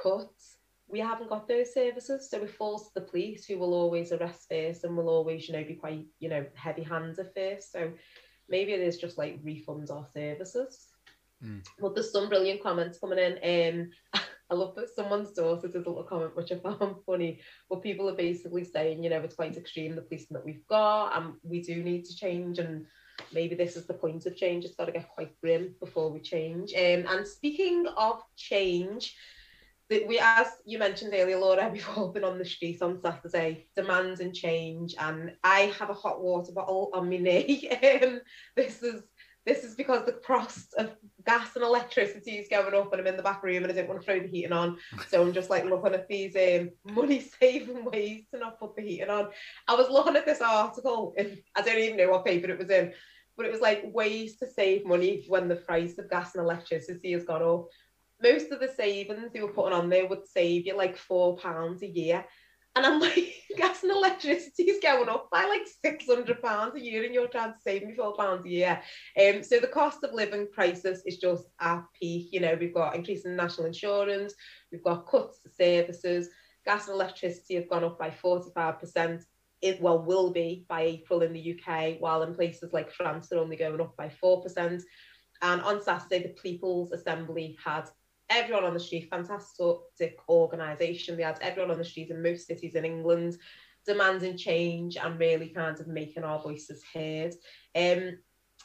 [0.00, 0.55] cuts,
[0.88, 2.30] we haven't got those services.
[2.30, 5.54] So it falls to the police who will always arrest first and will always, you
[5.54, 7.72] know, be quite, you know, heavy handed first.
[7.72, 7.92] So
[8.48, 10.88] maybe it is just like refunds our services.
[11.44, 11.66] Mm.
[11.80, 13.90] But there's some brilliant comments coming in.
[14.14, 17.40] Um, I love that someone's daughter did a little comment, which I found funny.
[17.68, 21.16] But people are basically saying, you know, it's quite extreme the policing that we've got,
[21.16, 22.60] and we do need to change.
[22.60, 22.86] And
[23.32, 24.64] maybe this is the point of change.
[24.64, 26.72] It's got to get quite grim before we change.
[26.74, 29.16] Um, and speaking of change,
[29.88, 34.20] we, as you mentioned earlier, Laura, we've all been on the street on Saturday, demands
[34.20, 37.68] and change, and I have a hot water bottle on my knee.
[38.02, 38.20] um,
[38.56, 39.02] this is
[39.44, 43.16] this is because the cost of gas and electricity is going up, and I'm in
[43.16, 44.76] the back room and I don't want to throw the heating on,
[45.08, 48.82] so I'm just like looking at these um, money saving ways to not put the
[48.82, 49.28] heating on.
[49.68, 52.70] I was looking at this article, and I don't even know what paper it was
[52.70, 52.92] in,
[53.36, 57.12] but it was like ways to save money when the price of gas and electricity
[57.12, 57.68] has gone up
[58.22, 61.82] most of the savings they were putting on there would save you like four pounds
[61.82, 62.24] a year.
[62.74, 66.80] And I'm like, gas and electricity is going up by like six hundred pounds a
[66.80, 68.82] year, and you're trying to save me four pounds a year.
[69.18, 72.28] Um, so the cost of living crisis is just at peak.
[72.32, 74.34] You know, we've got increasing national insurance,
[74.70, 76.28] we've got cuts to services,
[76.64, 79.24] gas and electricity have gone up by forty five percent.
[79.62, 83.38] It well will be by April in the UK, while in places like France they're
[83.38, 84.82] only going up by four percent.
[85.42, 87.88] And on Saturday, the People's Assembly had
[88.30, 91.16] everyone on the street, fantastic organisation.
[91.16, 93.38] They had everyone on the street in most cities in England
[93.86, 97.32] demanding change and really kind of making our voices heard.
[97.74, 98.18] Um,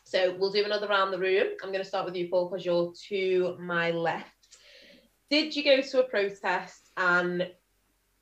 [0.03, 1.47] so we'll do another round the room.
[1.63, 4.27] I'm going to start with you, Paul, because you're to my left.
[5.29, 7.49] Did you go to a protest and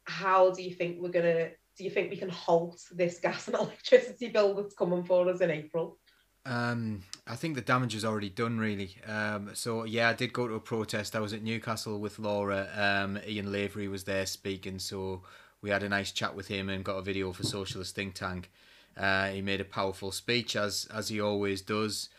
[0.03, 3.47] how do you think we're going to, do you think we can halt this gas
[3.47, 5.97] and electricity bill that's coming for us in April?
[6.45, 8.95] Um, I think the damage is already done, really.
[9.07, 11.15] Um, so yeah, I did go to a protest.
[11.15, 12.67] I was at Newcastle with Laura.
[12.75, 15.21] Um, Ian Lavery was there speaking, so
[15.61, 18.49] we had a nice chat with him and got a video for Socialist Think Tank.
[18.97, 22.09] Uh, he made a powerful speech, as as he always does.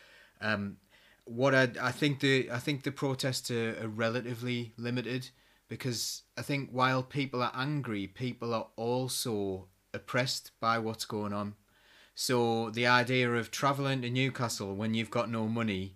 [0.40, 0.77] Um,
[1.25, 5.31] what I I think the I think the protests are, are relatively limited
[5.68, 11.55] because I think while people are angry, people are also oppressed by what's going on.
[12.20, 15.94] So the idea of traveling to Newcastle when you've got no money,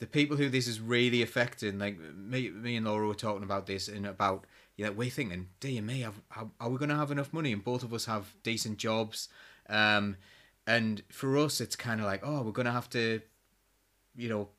[0.00, 3.66] the people who this is really affecting, like me, me and Laura were talking about
[3.66, 4.44] this and about,
[4.76, 7.54] you know, we're thinking, dear me, have, how, are we going to have enough money?
[7.54, 9.30] And both of us have decent jobs.
[9.70, 10.18] Um,
[10.66, 13.22] and for us, it's kind of like, oh, we're going to have to,
[14.14, 14.50] you know,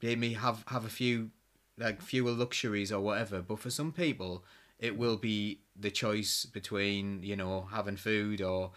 [0.00, 1.30] maybe have, have a few,
[1.76, 3.42] like fewer luxuries or whatever.
[3.42, 4.44] But for some people,
[4.78, 8.70] it will be the choice between, you know, having food or,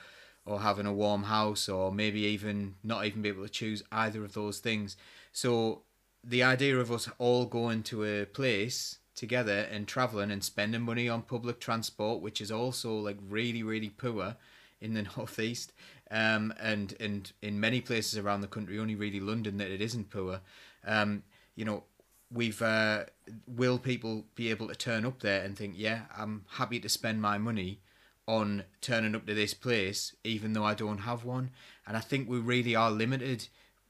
[0.46, 4.24] or having a warm house or maybe even not even be able to choose either
[4.24, 4.96] of those things.
[5.32, 5.82] So
[6.24, 11.10] the idea of us all going to a place together and traveling and spending money
[11.10, 14.36] on public transport, which is also like really really poor
[14.82, 15.74] in the northeast,
[16.12, 20.10] um, and and in many places around the country, only really London that it isn't
[20.10, 20.42] poor.
[20.86, 21.24] Um,
[21.56, 21.84] you know,
[22.32, 23.06] we've uh,
[23.48, 27.22] will people be able to turn up there and think, yeah, I'm happy to spend
[27.22, 27.80] my money
[28.28, 31.52] on turning up to this place, even though I don't have one.
[31.88, 33.48] And I think we really are limited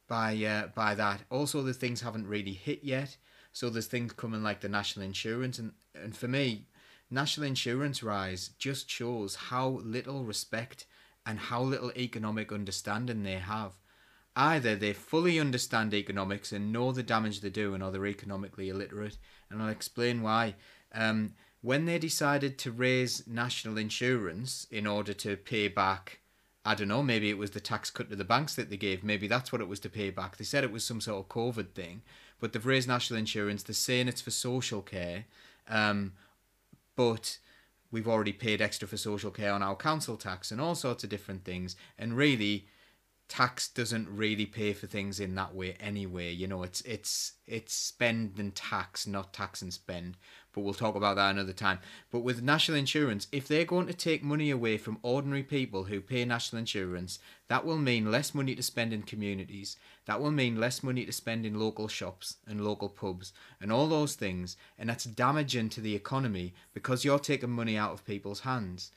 [0.07, 1.21] by uh, by that.
[1.29, 3.17] Also, the things haven't really hit yet.
[3.51, 6.67] So there's things coming like the national insurance, and and for me,
[7.09, 10.85] national insurance rise just shows how little respect
[11.25, 13.71] and how little economic understanding they have.
[14.35, 19.17] Either they fully understand economics and know the damage they're doing, or they're economically illiterate,
[19.49, 20.55] and I'll explain why.
[20.93, 21.33] Um,
[21.65, 26.19] when they decided to raise national insurance in order to pay back
[26.67, 29.03] I don't know, maybe it was the tax cut to the banks that they gave.
[29.03, 30.37] Maybe that's what it was to pay back.
[30.37, 32.01] They said it was some sort of COVID thing,
[32.39, 33.61] but they've raised national insurance.
[33.61, 35.25] They're saying it's for social care,
[35.69, 36.13] um,
[36.95, 37.37] but
[37.91, 41.11] we've already paid extra for social care on our council tax and all sorts of
[41.11, 41.75] different things.
[41.99, 42.65] And really,
[43.27, 46.31] tax doesn't really pay for things in that way anyway.
[46.31, 50.17] You know, it's it's it's spend and tax, not tax and spend.
[50.55, 51.79] But we'll talk about that another time.
[52.09, 55.99] But with national insurance, if they're going to take money away from ordinary people who
[55.99, 59.75] pay national insurance, that will mean less money to spend in communities.
[60.05, 63.87] That will mean less money to spend in local shops and local pubs and all
[63.87, 64.55] those things.
[64.79, 68.93] And that's damaging to the economy because you're taking money out of people's hands.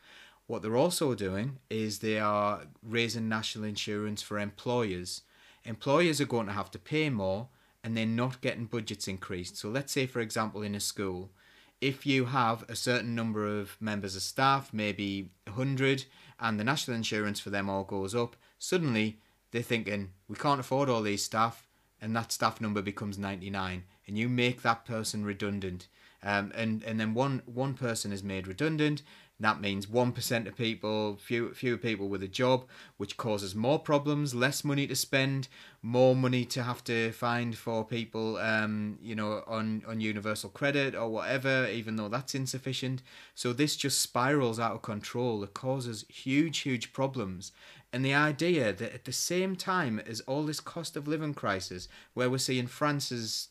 [0.46, 5.22] What they're also doing is they are raising national insurance for employers.
[5.64, 7.48] Employers are going to have to pay more
[7.82, 9.56] and they're not getting budgets increased.
[9.56, 11.30] So let's say, for example, in a school,
[11.80, 16.04] if you have a certain number of members of staff, maybe 100,
[16.40, 20.88] and the national insurance for them all goes up, suddenly they're thinking, we can't afford
[20.88, 21.66] all these staff,
[22.00, 25.88] and that staff number becomes 99, and you make that person redundant.
[26.22, 29.02] Um, and, and then one, one person is made redundant,
[29.40, 32.64] that means 1% of people, few, fewer people with a job,
[32.96, 35.46] which causes more problems, less money to spend,
[35.80, 40.96] more money to have to find for people, um, you know, on, on universal credit
[40.96, 43.00] or whatever, even though that's insufficient.
[43.36, 45.44] So this just spirals out of control.
[45.44, 47.52] It causes huge, huge problems.
[47.92, 51.86] And the idea that at the same time as all this cost of living crisis,
[52.12, 53.48] where we're seeing France's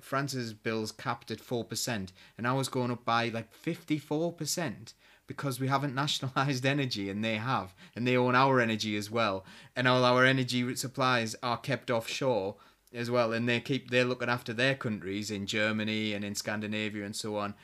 [0.00, 4.92] France's bills capped at four percent, and ours going up by like fifty four percent
[5.28, 9.44] because we haven't nationalized energy and they have and they own our energy as well.
[9.76, 12.56] And all our energy supplies are kept offshore
[12.92, 17.04] as well and they keep they're looking after their countries in Germany and in Scandinavia
[17.04, 17.54] and so on.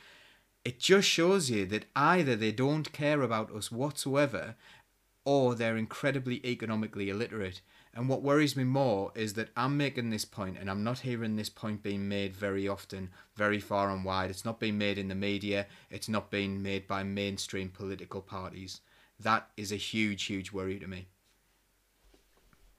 [0.64, 4.55] It just shows you that either they don't care about us whatsoever
[5.24, 7.61] or they're incredibly economically illiterate
[7.97, 11.37] and what worries me more is that I'm making this point and I'm not hearing
[11.37, 14.31] this point being made very often, very far and wide.
[14.31, 18.81] It's not being made in the media, it's not being made by mainstream political parties.
[19.21, 21.07] That is a huge, huge worry to me.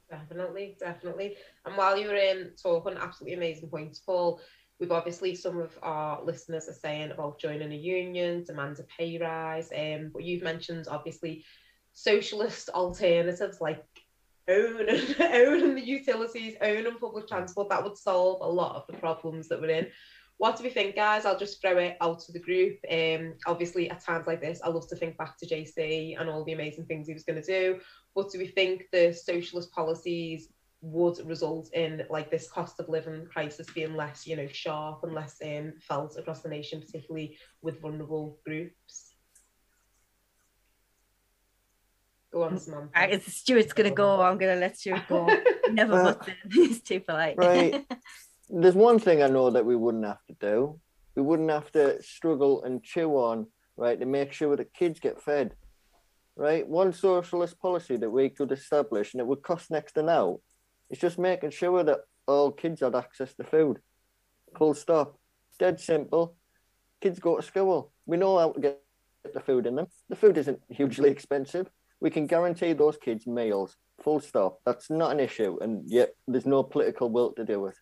[0.10, 1.38] Definitely, definitely.
[1.66, 4.42] And while you were in talking, absolutely amazing points, Paul.
[4.80, 9.18] We've obviously some of our listeners are saying about joining a union, demand a pay
[9.18, 9.72] rise.
[9.76, 11.46] Um, but you've mentioned obviously
[11.94, 13.86] socialist alternatives like
[14.48, 18.94] owning owning the utilities, own and public transport, that would solve a lot of the
[18.94, 19.88] problems that we're in.
[20.38, 21.26] What do we think, guys?
[21.26, 22.78] I'll just throw it out to the group.
[22.92, 26.44] Um, obviously, at times like this, I love to think back to JC and all
[26.44, 27.80] the amazing things he was going to do.
[28.14, 30.50] But do we think the socialist policies
[30.82, 35.14] would result in like this cost of living crisis being less, you know, sharp and
[35.14, 39.05] less um, felt across the nation, particularly with vulnerable groups?
[42.36, 42.90] Go on, Samantha.
[42.94, 44.22] Right, it's Stuart's gonna go.
[44.22, 45.26] I'm gonna let Stuart go.
[45.72, 46.52] Never Uh, butts in.
[46.52, 47.38] He's too polite.
[47.38, 47.86] Right.
[48.50, 50.78] There's one thing I know that we wouldn't have to do.
[51.16, 55.22] We wouldn't have to struggle and chew on, right, to make sure that kids get
[55.22, 55.54] fed.
[56.36, 56.68] Right?
[56.68, 60.40] One socialist policy that we could establish and it would cost next to now
[60.90, 63.80] is just making sure that all kids had access to food.
[64.58, 65.18] Full stop.
[65.58, 66.36] Dead simple.
[67.00, 67.94] Kids go to school.
[68.06, 68.82] We know how to get
[69.34, 69.88] the food in them.
[70.10, 71.70] The food isn't hugely expensive.
[72.00, 73.76] We can guarantee those kids meals.
[74.04, 74.60] Full stop.
[74.66, 75.58] That's not an issue.
[75.62, 77.76] And yet there's no political will to do it.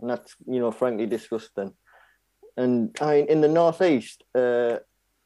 [0.00, 1.72] And that's, you know, frankly disgusting.
[2.56, 4.78] And I mean, in the northeast, uh,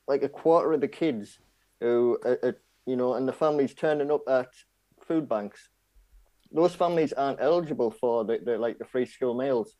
[0.08, 1.38] like a quarter of the kids
[1.80, 4.48] who, are, are, you know, and the families turning up at
[5.06, 5.68] food banks,
[6.50, 9.74] those families aren't eligible for the, the like the free school meals.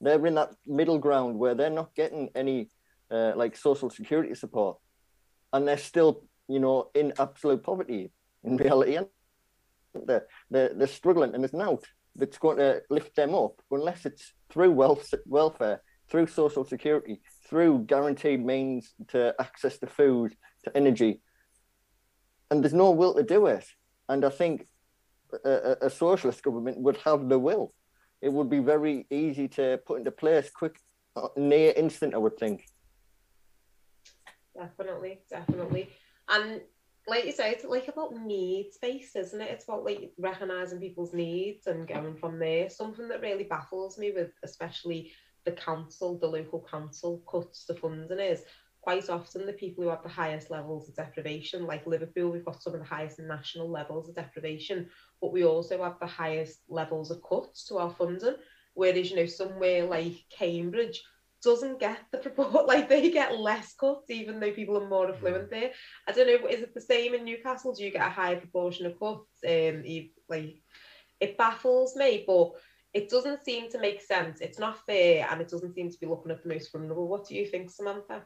[0.00, 2.70] They're in that middle ground where they're not getting any
[3.10, 4.78] uh, like social security support,
[5.52, 8.10] and they're still, you know, in absolute poverty
[8.44, 8.96] in reality.
[8.96, 9.06] And
[10.06, 14.32] they're, they're, they're struggling, and there's out that's going to lift them up unless it's
[14.50, 21.20] through wealth, welfare, through social security, through guaranteed means to access to food, to energy.
[22.50, 23.66] And there's no will to do it.
[24.08, 24.66] And I think
[25.44, 25.50] a,
[25.82, 27.74] a- a socialist government would have the will.
[28.22, 30.78] It would be very easy to put into place quick,
[31.16, 32.64] uh, near instant, I would think.
[34.56, 35.90] Definitely, definitely.
[36.28, 36.60] And
[37.06, 39.50] like you say, it's like about needs based, isn't it?
[39.50, 42.68] It's about like recognizing people's needs and going from there.
[42.68, 45.12] Something that really baffles me with especially
[45.44, 48.42] the council, the local council cuts the funding is
[48.86, 52.62] quite often the people who have the highest levels of deprivation, like Liverpool, we've got
[52.62, 54.88] some of the highest national levels of deprivation,
[55.20, 58.36] but we also have the highest levels of cuts to our funding.
[58.74, 61.02] Whereas, you know, somewhere like Cambridge,
[61.42, 65.50] doesn't get the proport like they get less cuts even though people are more affluent
[65.50, 65.70] there.
[66.06, 67.74] I don't know, is it the same in Newcastle?
[67.74, 69.28] Do you get a higher proportion of cuts?
[69.46, 70.62] Um, you, like
[71.20, 72.52] it baffles me, but
[72.92, 74.40] it doesn't seem to make sense.
[74.40, 77.08] It's not fair, and it doesn't seem to be looking at the most vulnerable.
[77.08, 78.24] What do you think, Samantha?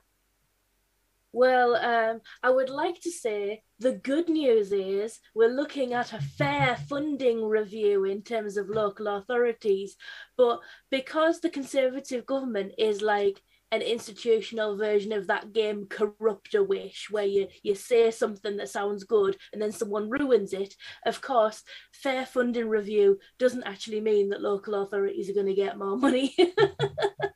[1.33, 6.21] Well, um, I would like to say the good news is we're looking at a
[6.21, 9.97] fair funding review in terms of local authorities.
[10.37, 10.61] But
[10.91, 13.41] because the Conservative government is like
[13.73, 18.69] an institutional version of that game corrupt a wish where you you say something that
[18.69, 20.75] sounds good and then someone ruins it
[21.07, 21.63] of course
[21.93, 26.35] fair funding review doesn't actually mean that local authorities are going to get more money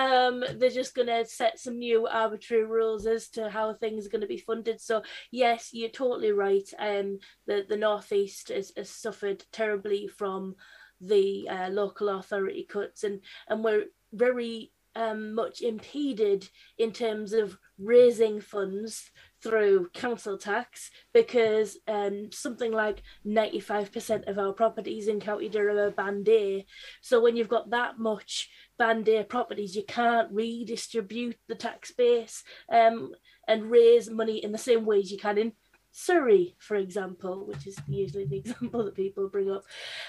[0.00, 4.10] um, they're just going to set some new arbitrary rules as to how things are
[4.10, 4.80] going to be funded.
[4.80, 6.68] So yes, you're totally right.
[6.78, 10.56] Um, the the northeast has, has suffered terribly from
[11.00, 17.56] the uh, local authority cuts, and and we're very um, much impeded in terms of
[17.78, 19.10] raising funds
[19.42, 25.90] through council tax because um, something like 95% of our properties in County Durham are
[25.90, 26.66] Band A.
[27.00, 32.42] So when you've got that much Band A properties, you can't redistribute the tax base
[32.72, 33.12] um,
[33.48, 35.52] and raise money in the same ways you can in
[35.92, 39.64] Surrey, for example, which is usually the example that people bring up.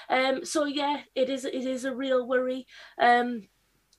[0.08, 2.66] Um, so yeah, it is it is a real worry.
[2.98, 3.48] Um,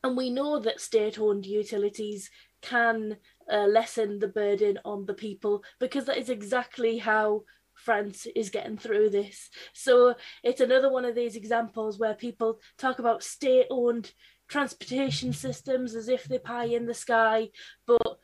[0.04, 2.30] and we know that state-owned utilities
[2.62, 3.18] can
[3.51, 7.43] uh, lessen the burden on the people because that is exactly how
[7.74, 9.49] France is getting through this.
[9.74, 14.12] So it's another one of these examples where people talk about state-owned
[14.47, 17.49] transportation systems as if they're pie in the sky,
[17.88, 18.20] but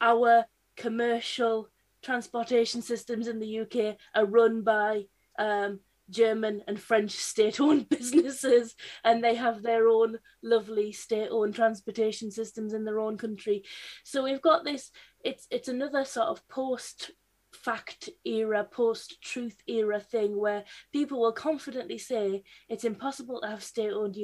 [0.00, 0.44] our
[0.76, 1.68] commercial
[2.02, 5.04] transportation systems in the UK are run by
[5.38, 5.80] um,
[6.10, 8.74] German and French state owned businesses,
[9.04, 13.64] and they have their own lovely state owned transportation systems in their own country.
[14.04, 14.90] So we've got this,
[15.24, 17.12] it's, it's another sort of post
[17.54, 23.62] fact era, post truth era thing where people will confidently say it's impossible to have
[23.62, 24.16] state owned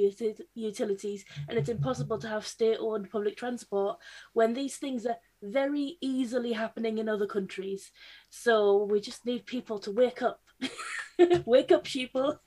[0.55, 3.97] utilities and it's impossible to have state owned public transport
[4.33, 7.91] when these things are very easily happening in other countries.
[8.29, 10.41] So we just need people to wake up.
[11.45, 12.39] wake up, people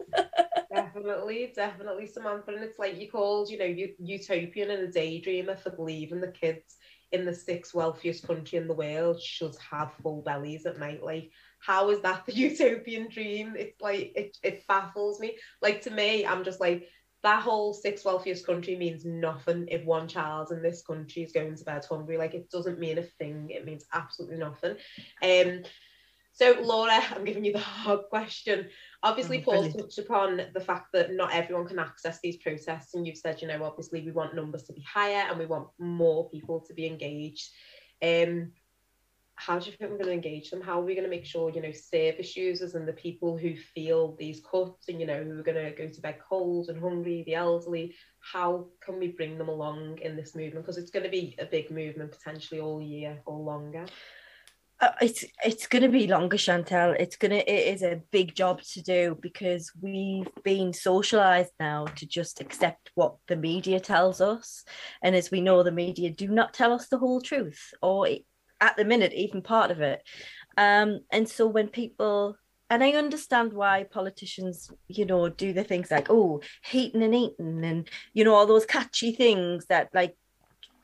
[0.72, 2.52] definitely, definitely, Samantha.
[2.52, 6.76] And it's like you called, you know, utopian and a daydreamer for believing the kids
[7.12, 11.02] in the sixth wealthiest country in the world should have full bellies at night.
[11.02, 13.54] Like, how is that the utopian dream?
[13.56, 15.36] It's like it, it baffles me.
[15.60, 16.88] Like to me, I'm just like
[17.22, 21.54] that whole sixth wealthiest country means nothing if one child in this country is going
[21.54, 22.16] to bed hungry.
[22.16, 23.50] Like it doesn't mean a thing.
[23.50, 24.76] It means absolutely nothing.
[25.22, 25.62] Um
[26.32, 28.68] so, Laura, I'm giving you the hard question.
[29.02, 33.06] Obviously, oh, Paul touched upon the fact that not everyone can access these protests, and
[33.06, 36.30] you've said, you know, obviously we want numbers to be higher and we want more
[36.30, 37.50] people to be engaged.
[38.02, 38.52] Um,
[39.34, 40.60] how do you think we're going to engage them?
[40.60, 43.56] How are we going to make sure, you know, service users and the people who
[43.56, 46.80] feel these cuts and, you know, who are going to go to bed cold and
[46.80, 50.64] hungry, the elderly, how can we bring them along in this movement?
[50.64, 53.86] Because it's going to be a big movement potentially all year or longer.
[54.82, 58.34] Uh, it's it's going to be longer Chantelle it's going to it is a big
[58.34, 64.20] job to do because we've been socialized now to just accept what the media tells
[64.20, 64.64] us.
[65.00, 68.08] And as we know the media do not tell us the whole truth or
[68.60, 70.02] at the minute even part of it.
[70.56, 72.36] Um and so when people
[72.68, 77.62] and I understand why politicians, you know, do the things like, oh, hating and eating
[77.64, 80.16] and, you know, all those catchy things that like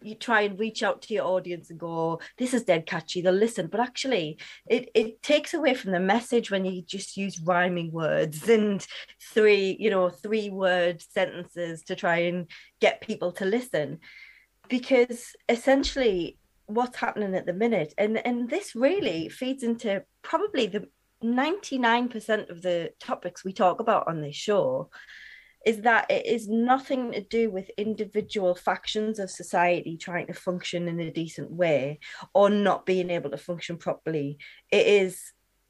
[0.00, 3.32] you try and reach out to your audience and go, this is dead catchy, they'll
[3.32, 3.66] listen.
[3.66, 8.48] But actually, it, it takes away from the message when you just use rhyming words
[8.48, 8.86] and
[9.32, 12.46] three, you know, three word sentences to try and
[12.80, 13.98] get people to listen.
[14.68, 20.88] Because essentially, what's happening at the minute, and, and this really feeds into probably the
[21.24, 24.90] 99% of the topics we talk about on this show
[25.68, 30.88] is that it is nothing to do with individual factions of society trying to function
[30.88, 31.98] in a decent way
[32.32, 34.38] or not being able to function properly.
[34.72, 35.20] It is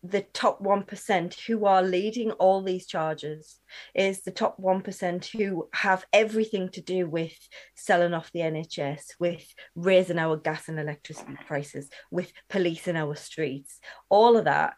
[0.05, 3.59] the top 1% who are leading all these charges
[3.93, 7.37] is the top 1% who have everything to do with
[7.75, 9.45] selling off the NHS with
[9.75, 14.75] raising our gas and electricity prices with police in our streets all of that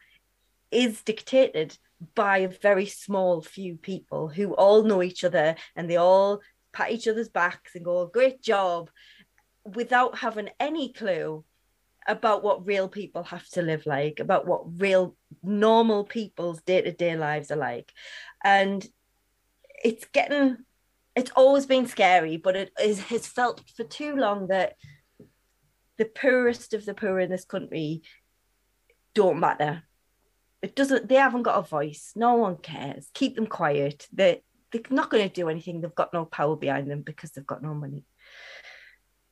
[0.71, 1.77] is dictated
[2.15, 6.41] by a very small few people who all know each other and they all
[6.73, 8.91] pat each other's backs and go, great job,
[9.65, 11.45] without having any clue
[12.07, 16.93] about what real people have to live like, about what real normal people's day to
[16.93, 17.93] day lives are like.
[18.43, 18.87] And
[19.83, 20.59] it's getting
[21.17, 24.75] it's always been scary, but it is has felt for too long that
[25.99, 28.03] the poorest of the poor in this country
[29.15, 29.83] don't matter.
[30.63, 31.09] It doesn't.
[31.09, 32.13] They haven't got a voice.
[32.15, 33.09] No one cares.
[33.15, 34.07] Keep them quiet.
[34.13, 34.39] they're,
[34.73, 35.81] they're not going to do anything.
[35.81, 38.05] They've got no power behind them because they've got no money.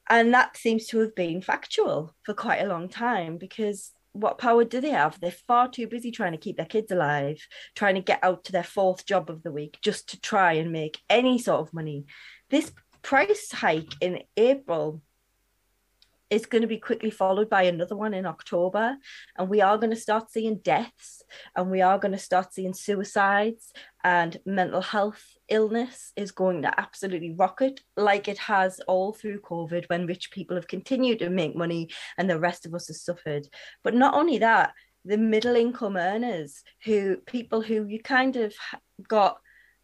[0.09, 4.65] And that seems to have been factual for quite a long time because what power
[4.65, 5.21] do they have?
[5.21, 8.53] They're far too busy trying to keep their kids alive, trying to get out to
[8.53, 12.07] their fourth job of the week just to try and make any sort of money.
[12.51, 12.73] This
[13.03, 15.03] price hike in April
[16.31, 18.97] is going to be quickly followed by another one in October.
[19.37, 21.23] And we are going to start seeing deaths
[21.57, 23.73] and we are going to start seeing suicides
[24.05, 29.85] and mental health illness is going to absolutely rocket like it has all through COVID
[29.89, 33.49] when rich people have continued to make money and the rest of us have suffered.
[33.83, 34.73] But not only that,
[35.05, 38.55] the middle income earners who people who you kind of
[39.09, 39.39] got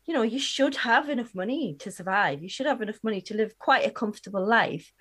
[0.06, 3.34] you know you should have enough money to survive you should have enough money to
[3.34, 4.92] live quite a comfortable life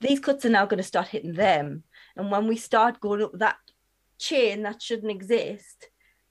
[0.00, 1.82] these cuts are now going to start hitting them.
[2.16, 3.56] And when we start going up that
[4.18, 5.88] chain that shouldn't exist,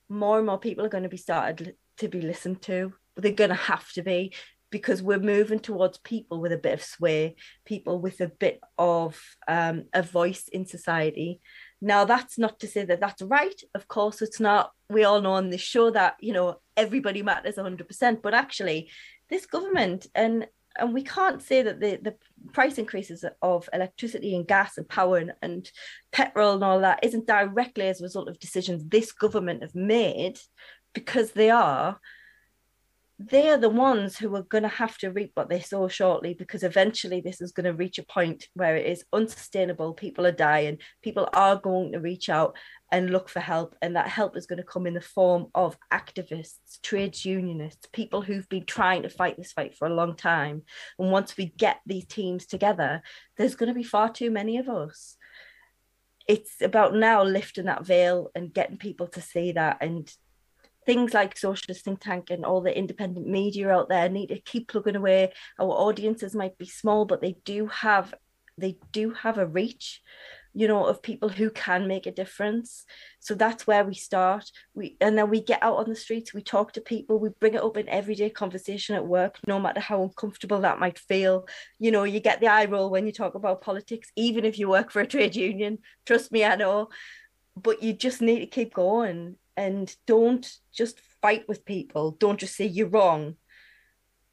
[0.09, 2.93] more and more people are going to be started to be listened to.
[3.15, 4.33] They're going to have to be
[4.69, 9.19] because we're moving towards people with a bit of sway, people with a bit of
[9.47, 11.39] um, a voice in society.
[11.81, 13.59] Now, that's not to say that that's right.
[13.73, 14.71] Of course, it's not.
[14.89, 18.21] We all know on this show that, you know, everybody matters 100%.
[18.21, 18.89] But actually,
[19.29, 20.47] this government and
[20.77, 22.15] and we can't say that the, the
[22.53, 25.71] price increases of electricity and gas and power and, and
[26.11, 30.39] petrol and all that isn't directly as a result of decisions this government have made
[30.93, 31.99] because they are
[33.19, 36.63] they're the ones who are going to have to reap what they sow shortly because
[36.63, 40.77] eventually this is going to reach a point where it is unsustainable people are dying
[41.01, 42.55] people are going to reach out
[42.91, 43.75] and look for help.
[43.81, 48.21] And that help is going to come in the form of activists, trades unionists, people
[48.21, 50.63] who've been trying to fight this fight for a long time.
[50.97, 53.01] And once we get these teams together,
[53.37, 55.17] there's going to be far too many of us.
[56.27, 59.77] It's about now lifting that veil and getting people to see that.
[59.81, 60.11] And
[60.87, 64.69] things like Socialist Think Tank and all the independent media out there need to keep
[64.69, 65.33] plugging away.
[65.59, 68.15] Our audiences might be small, but they do have
[68.57, 70.01] they do have a reach
[70.55, 72.85] you know of people who can make a difference.
[73.19, 74.49] So that's where we start.
[74.73, 77.53] We and then we get out on the streets we talk to people we bring
[77.53, 81.47] it up in everyday conversation at work no matter how uncomfortable that might feel.
[81.79, 84.69] You know you get the eye roll when you talk about politics even if you
[84.69, 86.89] work for a trade union trust me i know.
[87.57, 92.55] But you just need to keep going and don't just fight with people don't just
[92.55, 93.35] say you're wrong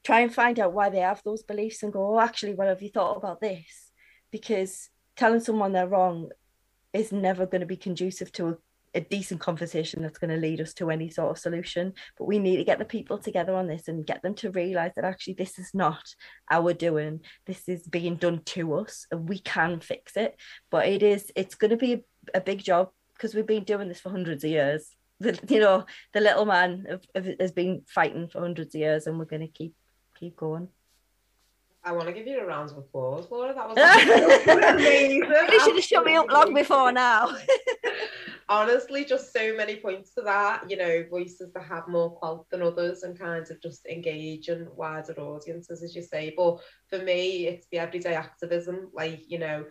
[0.04, 2.82] try and find out why they have those beliefs and go oh actually what have
[2.82, 3.90] you thought about this
[4.30, 6.28] because telling someone they're wrong
[6.92, 8.56] is never going to be conducive to a,
[8.94, 11.92] a decent conversation that's going to lead us to any sort of solution.
[12.16, 14.92] But we need to get the people together on this and get them to realize
[14.94, 16.02] that actually this is not
[16.50, 17.20] our doing.
[17.46, 20.36] This is being done to us, and we can fix it.
[20.70, 22.00] But it is it's going to be a,
[22.36, 24.90] a big job because we've been doing this for hundreds of years.
[25.20, 29.24] The, you know, the little man has been fighting for hundreds of years, and we're
[29.24, 29.74] going to keep
[30.18, 30.68] keep going.
[31.86, 33.54] I want to give you a round of applause, Laura.
[33.54, 33.76] That was
[34.74, 35.22] amazing.
[35.50, 37.36] You should have shut me up long before now.
[38.48, 40.70] Honestly, just so many points to that.
[40.70, 44.66] You know, voices that have more clout than others and kind of just engage in
[44.74, 46.32] wider audiences, as you say.
[46.34, 48.90] But for me, it's the everyday activism.
[48.94, 49.66] Like, you know,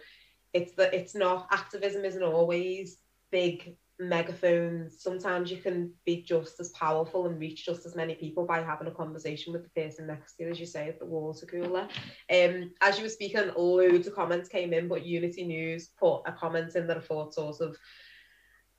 [0.53, 2.97] it's that it's not activism isn't always
[3.31, 3.75] big
[4.09, 8.61] megaphones sometimes you can be just as powerful and reach just as many people by
[8.61, 11.45] having a conversation with the person next to you as you say at the water
[11.45, 11.87] cooler.
[12.33, 16.31] Um as you were speaking loads of comments came in but unity news put a
[16.31, 17.77] comment in that I thought sort of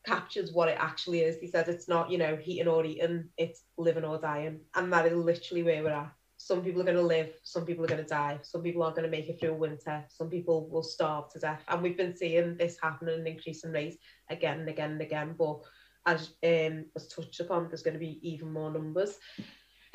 [0.06, 1.38] captures what it actually is.
[1.40, 4.60] He says it's not you know heating or eating it's living or dying.
[4.74, 6.12] And that is literally where we're at
[6.44, 8.96] some people are going to live, some people are going to die, some people aren't
[8.96, 11.62] going to make it through winter, some people will starve to death.
[11.68, 15.36] And we've been seeing this happen at an increasing rate again and again and again.
[15.38, 15.60] But
[16.04, 19.16] as um, was touched upon, there's going to be even more numbers.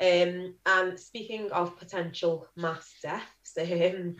[0.00, 4.16] Um, and speaking of potential mass deaths, um,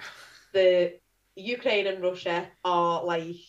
[0.55, 1.01] the
[1.35, 3.41] Ukraine and Russia are like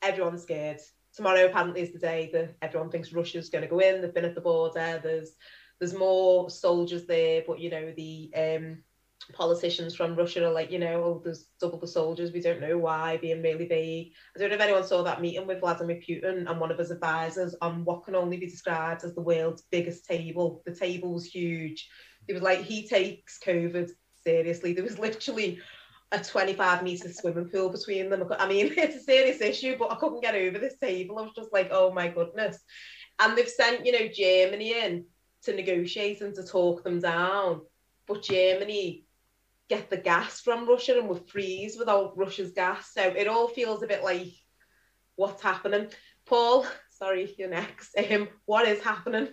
[0.00, 0.78] everyone's scared.
[1.12, 4.00] Tomorrow apparently is the day that everyone thinks Russia's going to go in.
[4.00, 5.00] They've been at the border.
[5.02, 5.32] There's
[5.80, 8.78] there's more soldiers there, but you know the um,
[9.32, 12.32] politicians from Russia are like, you know, oh, there's double the soldiers.
[12.32, 14.12] We don't know why, being really vague.
[14.36, 16.90] I don't know if anyone saw that meeting with Vladimir Putin and one of his
[16.90, 20.62] advisors on what can only be described as the world's biggest table.
[20.66, 21.88] The table was huge.
[22.28, 23.90] It was like he takes COVID
[24.24, 24.72] seriously.
[24.72, 25.60] There was literally
[26.12, 28.24] a 25 meter swimming pool between them.
[28.38, 31.18] I mean, it's a serious issue, but I couldn't get over this table.
[31.18, 32.58] I was just like, oh my goodness.
[33.18, 35.04] And they've sent, you know, Germany in
[35.42, 37.62] to negotiate and to talk them down.
[38.06, 39.04] but Germany
[39.68, 42.92] get the gas from Russia and would freeze without Russia's gas.
[42.92, 44.32] So it all feels a bit like
[45.14, 45.88] what's happening.
[46.26, 47.96] Paul, sorry, you're next.
[47.96, 49.28] Um, what is happening?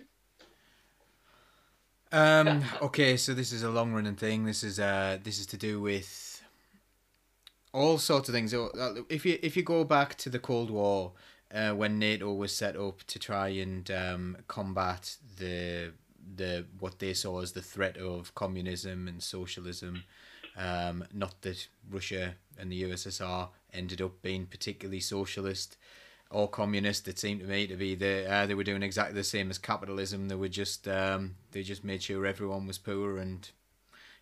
[2.12, 4.44] Um, okay, so this is a long running thing.
[4.44, 6.42] This is uh, this is to do with
[7.72, 8.54] all sorts of things.
[8.54, 11.12] Uh, If you if you go back to the Cold War,
[11.52, 15.92] uh, when NATO was set up to try and um, combat the
[16.36, 20.04] the what they saw as the threat of communism and socialism,
[20.56, 25.76] um, not that Russia and the USSR ended up being particularly socialist
[26.30, 27.08] or communist.
[27.08, 29.58] It seemed to me to be the uh, they were doing exactly the same as
[29.58, 30.28] capitalism.
[30.28, 33.48] They were just um, they just made sure everyone was poor and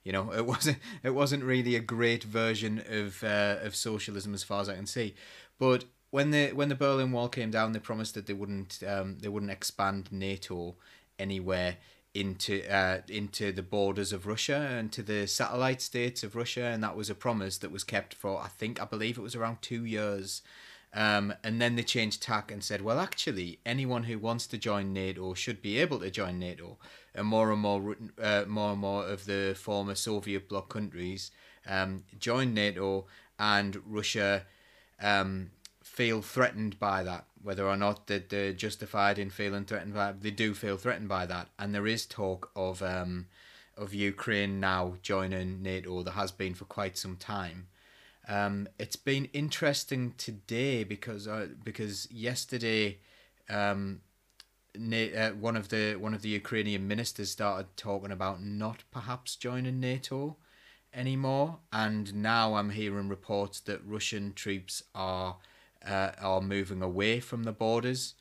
[0.05, 4.45] you know it wasn't it wasn't really a great version of uh, of socialism as
[4.45, 5.15] far as I can see.
[5.59, 9.19] But when the when the Berlin Wall came down, they promised that they wouldn't um,
[9.21, 10.77] they wouldn't expand NATO
[11.19, 11.77] anywhere
[12.15, 16.83] into uh, into the borders of Russia and to the satellite states of Russia, and
[16.83, 19.63] that was a promise that was kept for I think I believe it was around
[19.63, 20.43] two years.
[20.95, 24.95] Um, and then they changed tack and said, well, actually, anyone who wants to join
[24.95, 26.79] NATO should be able to join NATO.
[27.15, 31.33] And more and more, uh, more and more of the former Soviet bloc countries
[31.67, 33.07] um, joined NATO,
[33.39, 34.45] and Russia
[35.03, 35.51] um,
[35.97, 37.25] feel threatened by that.
[37.43, 41.09] Whether or not that they're justified in feeling threatened by it, they do feel threatened
[41.09, 41.49] by that.
[41.59, 43.27] And there is talk of um,
[43.77, 46.03] of Ukraine now joining NATO.
[46.03, 47.69] There has been for quite some time.
[48.29, 52.99] Um, it's been interesting today because uh, because yesterday,
[53.49, 54.01] um,
[54.77, 59.81] uh, one of the one of the Ukrainian ministers started talking about not perhaps joining
[59.81, 60.37] NATO
[60.93, 65.37] anymore, and now I'm hearing reports that Russian troops are
[65.87, 68.15] uh, are moving away from the borders.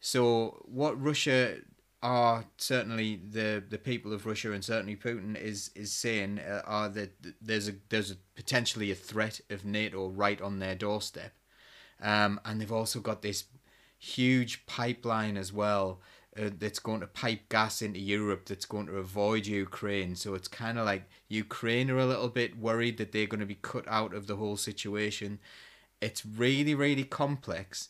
[0.00, 1.58] So what Russia
[2.02, 6.88] are certainly the the people of Russia and certainly Putin is is saying uh, are
[6.90, 7.10] that
[7.40, 11.32] there's a there's a potentially a threat of NATO right on their doorstep,
[12.00, 13.44] um, and they've also got this
[13.98, 16.00] huge pipeline as well
[16.38, 20.14] uh, that's going to pipe gas into Europe that's going to avoid Ukraine.
[20.14, 23.46] So it's kind of like Ukraine are a little bit worried that they're going to
[23.46, 25.38] be cut out of the whole situation.
[26.00, 27.88] It's really really complex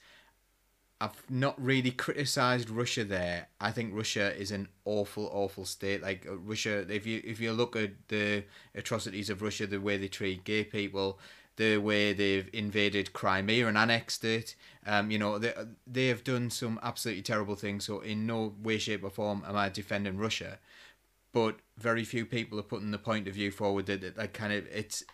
[0.99, 3.49] I've not really criticized Russia there.
[3.61, 6.03] I think Russia is an awful, awful state.
[6.03, 8.45] Like uh, Russia, if you if you look at the
[8.75, 11.19] atrocities of Russia, the way they treat gay people,
[11.57, 15.53] the way they've invaded Crimea and annexed it, um, you know, they
[15.87, 17.85] they have done some absolutely terrible things.
[17.85, 20.59] So in no way, shape, or form am I defending Russia,
[21.33, 24.55] but very few people are putting the point of view forward that, that like kind
[24.55, 25.05] of it's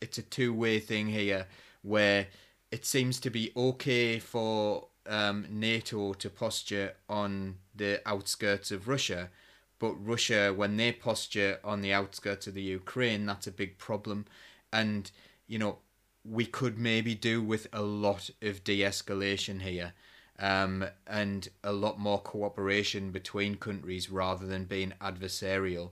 [0.00, 1.46] it's a two way thing here
[1.82, 2.26] where
[2.70, 9.30] it seems to be okay for um, NATO to posture on the outskirts of Russia,
[9.78, 14.26] but Russia, when they posture on the outskirts of the Ukraine, that's a big problem.
[14.72, 15.10] And,
[15.46, 15.78] you know,
[16.24, 19.92] we could maybe do with a lot of de escalation here
[20.38, 25.90] um, and a lot more cooperation between countries rather than being adversarial.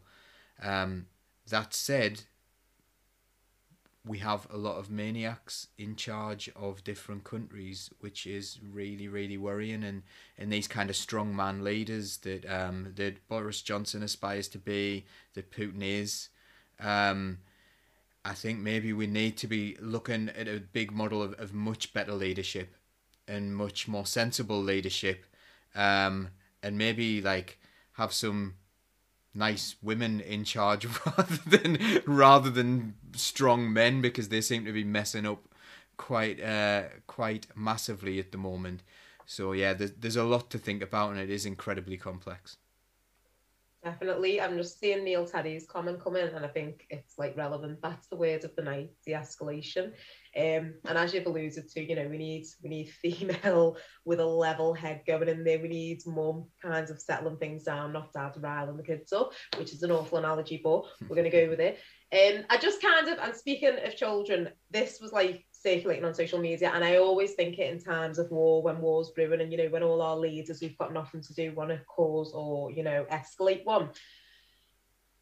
[0.63, 1.07] Um,
[1.49, 2.23] that said,
[4.07, 9.37] we have a lot of maniacs in charge of different countries, which is really, really
[9.37, 9.83] worrying.
[9.83, 10.05] And,
[10.39, 15.51] and these kind of strongman leaders that um, that Boris Johnson aspires to be, that
[15.51, 16.29] Putin is.
[16.79, 17.39] Um,
[18.25, 21.93] I think maybe we need to be looking at a big model of, of much
[21.93, 22.75] better leadership
[23.27, 25.27] and much more sensible leadership.
[25.75, 26.29] Um,
[26.63, 27.59] and maybe like
[27.93, 28.55] have some
[29.37, 34.85] nice women in charge rather than rather than strong men because they seem to be
[34.85, 35.43] messing up
[35.97, 38.83] quite uh quite massively at the moment.
[39.27, 42.57] So yeah, there's there's a lot to think about and it is incredibly complex.
[43.87, 44.41] Definitely.
[44.41, 47.81] I'm just seeing Neil Teddy's comment come in, and I think it's like relevant.
[47.81, 49.93] That's the word of the night, the escalation.
[50.37, 54.27] Um, and as you've alluded to, you know, we need we need female with a
[54.27, 55.59] level head going in there.
[55.59, 59.73] We need mum kinds of settling things down, not dad riling the kids up, which
[59.73, 61.79] is an awful analogy, but we're going to go with it.
[62.13, 66.39] Um, I just kind of, and speaking of children, this was like circulating on social
[66.39, 69.59] media, and I always think it in times of war, when war's brewing, and you
[69.59, 72.83] know, when all our leaders who've got nothing to do want to cause or you
[72.83, 73.91] know escalate one.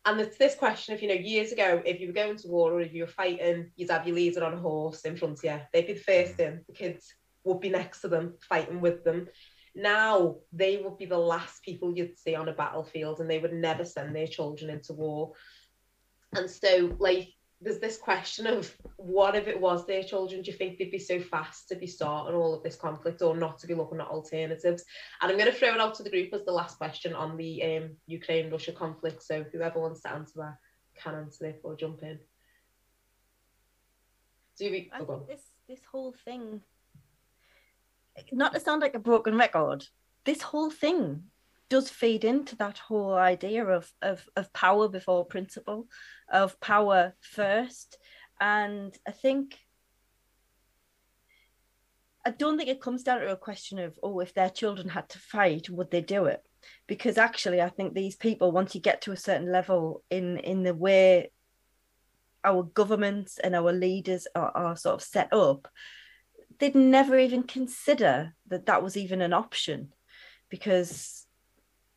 [0.06, 2.72] And it's this question of, you know, years ago, if you were going to war
[2.72, 5.44] or if you were fighting, you'd have your leader on a horse in front of
[5.44, 5.60] you.
[5.72, 6.46] They'd be the first mm.
[6.46, 6.60] in.
[6.66, 9.28] The kids would be next to them, fighting with them.
[9.74, 13.52] Now they would be the last people you'd see on a battlefield, and they would
[13.52, 15.32] never send their children into war.
[16.34, 17.28] And so, like,
[17.64, 20.42] there's this question of what if it was their children?
[20.42, 23.34] Do you think they'd be so fast to be starting all of this conflict or
[23.34, 24.84] not to be looking at alternatives?
[25.20, 27.38] And I'm going to throw it out to the group as the last question on
[27.38, 29.22] the um, Ukraine Russia conflict.
[29.22, 30.56] So, whoever wants to answer that.
[31.02, 32.18] can answer it or jump in.
[34.58, 34.90] Do we?
[34.92, 36.60] I oh, think this this whole thing,
[38.30, 39.86] not to sound like a broken record,
[40.24, 41.24] this whole thing
[41.70, 45.88] does feed into that whole idea of of of power before principle,
[46.32, 47.98] of power first,
[48.40, 49.58] and I think.
[52.26, 55.10] I don't think it comes down to a question of, oh, if their children had
[55.10, 56.42] to fight, would they do it?
[56.86, 60.62] Because actually, I think these people, once you get to a certain level in in
[60.62, 61.30] the way
[62.42, 65.68] our governments and our leaders are, are sort of set up,
[66.58, 69.92] they'd never even consider that that was even an option
[70.50, 71.26] because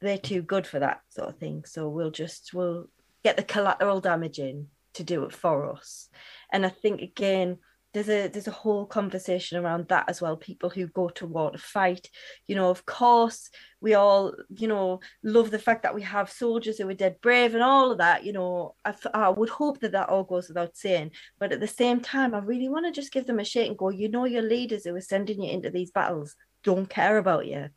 [0.01, 1.63] they're too good for that sort of thing.
[1.65, 2.87] So we'll just we'll
[3.27, 6.07] get the collateral damage in to do it for us.
[6.53, 7.57] And I think again,
[7.93, 10.37] there's a there's a whole conversation around that as well.
[10.37, 12.09] People who go to war to fight,
[12.45, 13.49] you know, of course,
[13.81, 17.53] we all, you know, love the fact that we have soldiers who are dead brave
[17.53, 18.23] and all of that.
[18.23, 18.75] You know,
[19.13, 21.11] I would hope that that all goes without saying.
[21.37, 23.77] But at the same time, I really want to just give them a shake and
[23.77, 27.45] go, you know, your leaders who are sending you into these battles don't care about
[27.45, 27.69] you,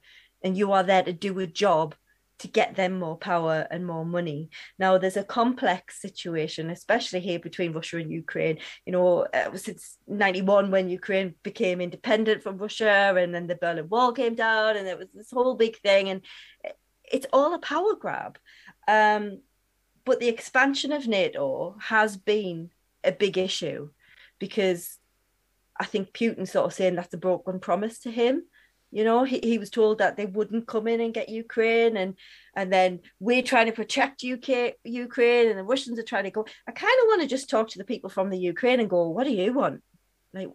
[0.45, 1.97] and you are there to do a job
[2.41, 4.49] to get them more power and more money.
[4.79, 8.59] Now, there's a complex situation, especially here between Russia and Ukraine.
[8.87, 13.89] You know, uh, since 91, when Ukraine became independent from Russia, and then the Berlin
[13.89, 16.09] Wall came down, and it was this whole big thing.
[16.09, 16.23] And
[17.11, 18.39] it's all a power grab.
[18.89, 19.43] Um,
[20.07, 22.71] but the expansion of NATO has been
[23.05, 23.91] a big issue
[24.39, 24.99] because
[25.79, 28.45] I think Putin's sort of saying that's a broken promise to him
[28.91, 32.15] you know he, he was told that they wouldn't come in and get ukraine and
[32.55, 36.47] and then we're trying to protect uk ukraine and the russians are trying to go.
[36.67, 39.09] I kind of want to just talk to the people from the ukraine and go
[39.09, 39.83] what do you want?
[40.33, 40.51] Like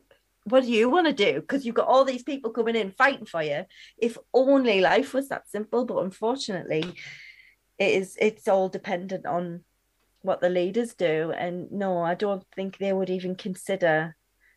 [0.47, 1.41] what do you want to do?
[1.41, 3.65] Because you've got all these people coming in fighting for you.
[3.97, 6.93] If only life was that simple but unfortunately
[7.77, 9.63] it is it's all dependent on
[10.21, 11.31] what the leaders do.
[11.31, 14.15] And no i don't think they would even consider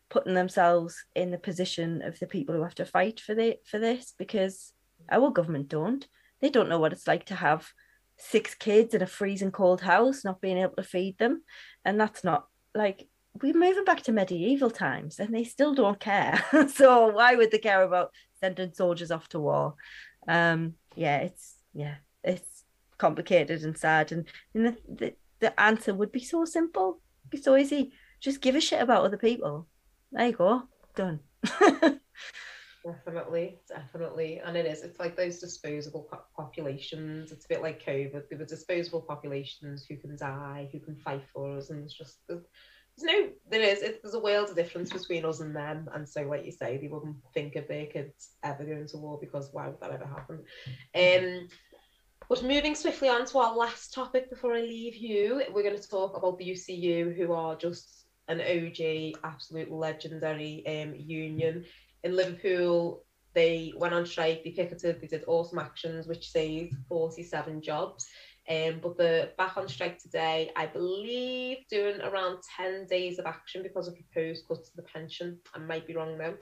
[0.09, 3.79] putting themselves in the position of the people who have to fight for the for
[3.79, 4.73] this because
[5.09, 6.07] our government don't.
[6.41, 7.71] They don't know what it's like to have
[8.17, 11.43] six kids in a freezing cold house, not being able to feed them,
[11.85, 13.07] and that's not like
[13.41, 16.43] we're moving back to medieval times, and they still don't care.
[16.73, 19.75] so why would they care about sending soldiers off to war?
[20.27, 22.63] Um, yeah, it's yeah, it's
[22.97, 26.99] complicated and sad, and, and the, the the answer would be so simple,
[27.29, 27.91] be so easy.
[28.19, 29.67] Just give a shit about other people
[30.11, 30.63] there you go,
[30.95, 31.19] done.
[32.85, 34.41] Definitely, definitely.
[34.43, 37.31] And it is, it's like those disposable po- populations.
[37.31, 38.29] It's a bit like COVID.
[38.29, 41.69] There were disposable populations who can die, who can fight for us.
[41.69, 42.43] And it's just, there's,
[42.97, 45.89] there's no, there is, it, there's a world of difference between us and them.
[45.93, 49.17] And so, like you say, they wouldn't think of their kids ever going to war
[49.19, 50.39] because why would that ever happen?
[50.95, 51.47] Um,
[52.29, 55.89] but moving swiftly on to our last topic before I leave you, we're going to
[55.89, 61.65] talk about the UCU, who are just an OG, absolute legendary um, union.
[62.03, 63.03] In Liverpool,
[63.33, 68.07] they went on strike, they picketed, they did awesome actions, which saved 47 jobs.
[68.49, 73.61] Um, but they're back on strike today, I believe, doing around 10 days of action
[73.61, 75.37] because of proposed cuts to the pension.
[75.53, 76.35] I might be wrong though.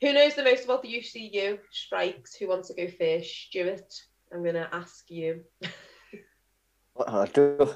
[0.00, 2.36] Who knows the most about the UCU strikes?
[2.36, 3.28] Who wants to go first?
[3.28, 3.92] Stuart,
[4.32, 5.42] I'm going to ask you.
[7.06, 7.74] I do.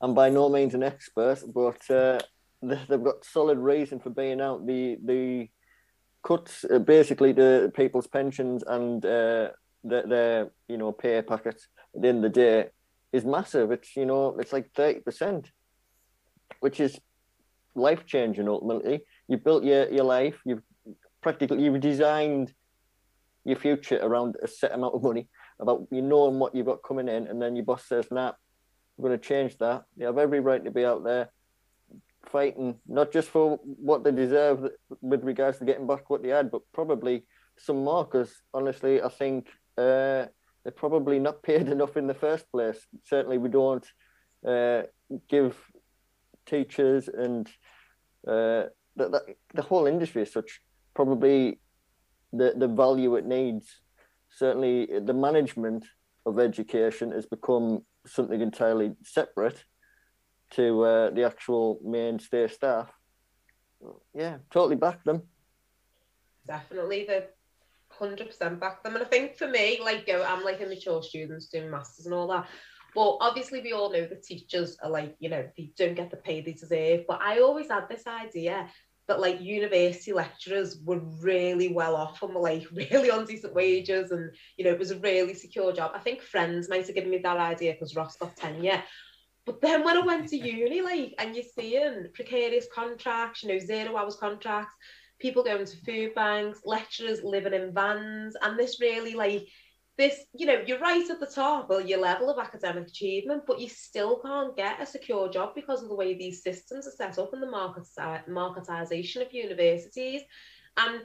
[0.00, 2.18] I'm by no means an expert, but uh,
[2.62, 4.66] they've got solid reason for being out.
[4.66, 5.48] The the
[6.22, 9.50] cuts uh, basically the people's pensions and uh,
[9.84, 12.66] their, their you know pay packets at the end of the day
[13.12, 13.70] is massive.
[13.70, 15.50] It's you know it's like thirty percent,
[16.60, 16.98] which is
[17.74, 18.48] life changing.
[18.48, 20.40] Ultimately, You've built your your life.
[20.44, 20.62] You've
[21.20, 22.52] practically you've designed
[23.44, 25.28] your future around a set amount of money
[25.60, 28.32] about you knowing what you've got coming in, and then your boss says, "Nah,
[28.96, 31.30] we're going to change that." You have every right to be out there
[32.28, 34.70] fighting not just for what they deserve
[35.00, 37.24] with regards to getting back what they had, but probably
[37.56, 37.84] some.
[37.84, 39.48] Because honestly, I think
[39.78, 40.26] uh,
[40.62, 42.86] they're probably not paid enough in the first place.
[43.04, 43.86] Certainly, we don't
[44.46, 44.82] uh,
[45.28, 45.56] give
[46.46, 47.48] teachers and
[48.26, 49.22] uh, the, the,
[49.54, 50.60] the whole industry as such
[50.94, 51.58] probably
[52.32, 53.80] the, the value it needs.
[54.30, 55.84] Certainly, the management
[56.24, 59.64] of education has become something entirely separate
[60.56, 62.90] to uh, the actual mainstay staff.
[64.14, 65.22] Yeah, totally back them.
[66.46, 67.26] Definitely, the
[67.90, 68.94] hundred percent back them.
[68.94, 72.28] And I think for me, like I'm like a mature student doing masters and all
[72.28, 72.46] that.
[72.94, 76.16] But obviously, we all know the teachers are like, you know, they don't get the
[76.16, 77.04] pay they deserve.
[77.06, 78.70] But I always had this idea
[79.06, 84.10] that like university lecturers were really well off and were like really on decent wages
[84.10, 85.92] and you know it was a really secure job.
[85.94, 88.82] I think friends might have given me that idea because Ross got tenure.
[89.46, 93.58] But then when I went to uni, like, and you're seeing precarious contracts, you know,
[93.58, 94.74] zero hours contracts,
[95.20, 99.46] people going to food banks, lecturers living in vans, and this really like
[99.96, 103.60] this, you know, you're right at the top of your level of academic achievement, but
[103.60, 107.18] you still can't get a secure job because of the way these systems are set
[107.18, 107.84] up and the market
[108.28, 110.22] marketization of universities.
[110.76, 111.00] And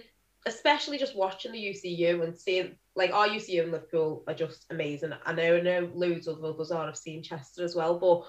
[0.48, 5.14] especially just watching the UCU and seeing like our UCU in Liverpool are just amazing.
[5.26, 6.88] I know, I know loads of others are.
[6.88, 8.24] I've seen Chester as well, but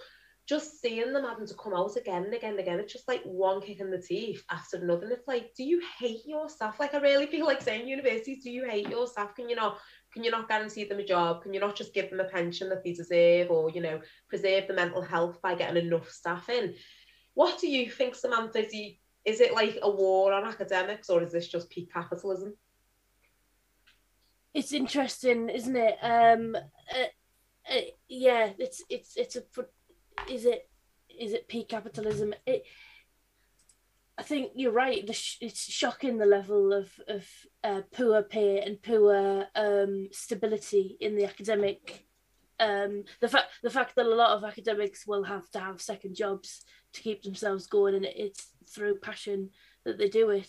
[0.46, 3.22] just seeing them having to come out again and again and again, it's just like
[3.22, 5.04] one kick in the teeth after another.
[5.04, 6.80] And it's like, do you hate your staff?
[6.80, 9.34] Like I really feel like saying universities, do you hate your staff?
[9.34, 9.78] Can you not
[10.12, 11.42] can you not guarantee them a job?
[11.42, 14.68] Can you not just give them a pension that they deserve or, you know, preserve
[14.68, 16.74] the mental health by getting enough staff in?
[17.34, 18.68] What do you think, Samantha?
[18.68, 18.94] Do you,
[19.24, 22.54] is it like a war on academics or is this just peak capitalism?
[24.54, 25.96] It's interesting, isn't it?
[26.02, 29.42] Um, uh, uh, yeah, it's it's it's a
[30.28, 30.68] is it
[31.08, 32.34] is it peak capitalism?
[32.46, 32.64] It,
[34.18, 35.06] I think you're right.
[35.06, 37.26] The it's shocking the level of of
[37.64, 42.06] uh, poor pay and poor um, stability in the academic.
[42.60, 46.14] Um, the fact the fact that a lot of academics will have to have second
[46.14, 46.62] jobs
[46.92, 49.50] to keep themselves going, and it's through passion
[49.84, 50.48] that they do it.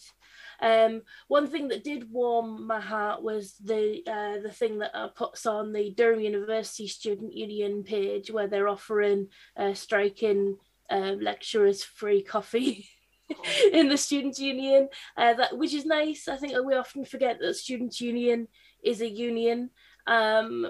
[0.62, 5.10] Um, one thing that did warm my heart was the uh, the thing that I
[5.14, 10.58] puts on the Durham University Student Union page where they're offering uh, striking
[10.90, 12.88] uh, lecturers free coffee.
[13.72, 17.56] in the students union uh, that which is nice i think we often forget that
[17.56, 18.48] students union
[18.84, 19.70] is a union
[20.08, 20.68] um,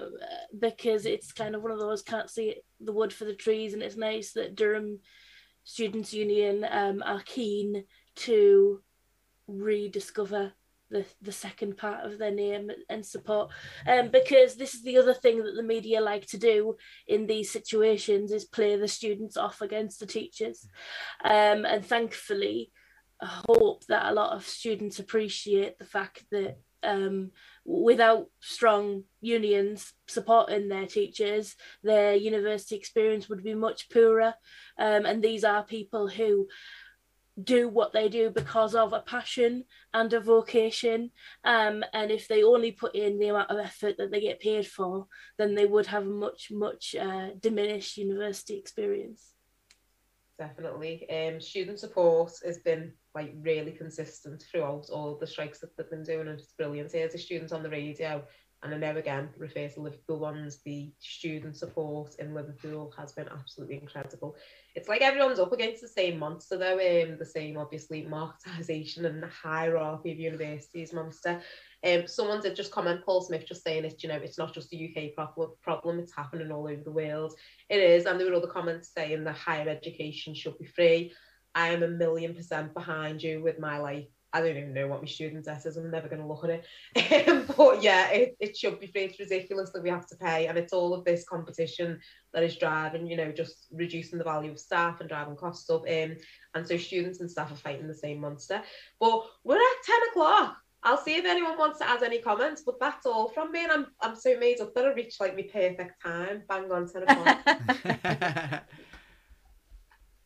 [0.56, 3.82] because it's kind of one of those can't see the wood for the trees and
[3.82, 5.00] it's nice that durham
[5.64, 7.84] students union um, are keen
[8.16, 8.80] to
[9.46, 10.52] rediscover
[10.90, 13.50] the, the second part of their name and support.
[13.86, 16.76] Um, because this is the other thing that the media like to do
[17.08, 20.68] in these situations is play the students off against the teachers.
[21.24, 22.70] Um, and thankfully
[23.20, 27.30] I hope that a lot of students appreciate the fact that um,
[27.64, 34.34] without strong unions supporting their teachers, their university experience would be much poorer.
[34.78, 36.48] Um, and these are people who
[37.42, 41.10] do what they do because of a passion and a vocation.
[41.42, 44.66] Um, and if they only put in the amount of effort that they get paid
[44.66, 45.06] for,
[45.36, 49.32] then they would have a much, much uh, diminished university experience.
[50.38, 51.08] Definitely.
[51.10, 56.02] Um, student support has been like really consistent throughout all the strikes that they've been
[56.02, 56.92] doing, and it's brilliant.
[56.92, 58.24] Here's a student on the radio
[58.64, 63.28] and I know again, refer to Liverpool ones, the student support in Liverpool has been
[63.28, 64.36] absolutely incredible.
[64.74, 69.22] It's like everyone's up against the same monster though, um, the same obviously marketisation and
[69.22, 71.42] the hierarchy of universities monster.
[71.84, 74.72] Um, someone did just comment, Paul Smith, just saying it, you know, it's not just
[74.72, 77.34] a UK problem, problem, it's happening all over the world.
[77.68, 81.12] It is, and there were other comments saying that higher education should be free.
[81.54, 85.00] I am a million percent behind you with my like I don't even know what
[85.00, 85.76] my student debt is.
[85.76, 87.46] I'm never going to look at it.
[87.56, 89.04] But yeah, it, it should be free.
[89.04, 90.48] It's ridiculous that we have to pay.
[90.48, 92.00] And it's all of this competition
[92.32, 95.82] that is driving, you know, just reducing the value of staff and driving costs up.
[95.82, 96.16] Um,
[96.54, 98.60] and so students and staff are fighting the same monster.
[98.98, 100.56] But we're at 10 o'clock.
[100.82, 103.62] I'll see if anyone wants to add any comments, but that's all from me.
[103.62, 106.42] And I'm, I'm so made up that I reached like my perfect time.
[106.48, 108.64] Bang on 10 o'clock.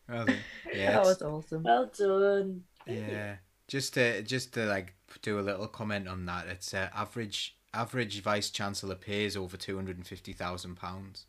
[0.08, 0.26] well,
[0.74, 1.62] yeah, that was awesome.
[1.62, 2.64] Well done.
[2.86, 3.36] Yeah
[3.68, 8.22] just to just to like do a little comment on that, it's uh, average average
[8.22, 11.26] vice chancellor pays over two hundred and fifty thousand pounds,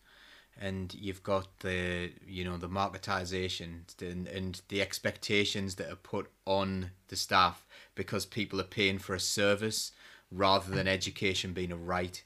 [0.59, 6.31] and you've got the you know the marketisation and, and the expectations that are put
[6.45, 9.91] on the staff because people are paying for a service
[10.31, 12.23] rather than education being a right.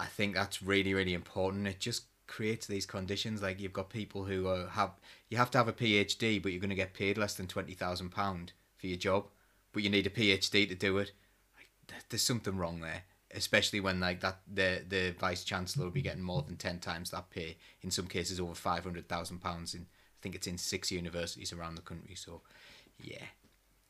[0.00, 1.68] I think that's really really important.
[1.68, 4.92] It just creates these conditions like you've got people who are, have
[5.30, 7.74] you have to have a PhD, but you're going to get paid less than twenty
[7.74, 9.26] thousand pound for your job,
[9.72, 11.12] but you need a PhD to do it.
[11.56, 13.04] Like, there's something wrong there,
[13.34, 17.10] especially when like that the the vice chancellor will be getting more than ten times
[17.10, 17.56] that pay.
[17.82, 19.74] In some cases, over five hundred thousand pounds.
[19.74, 22.14] In I think it's in six universities around the country.
[22.14, 22.42] So,
[23.02, 23.24] yeah,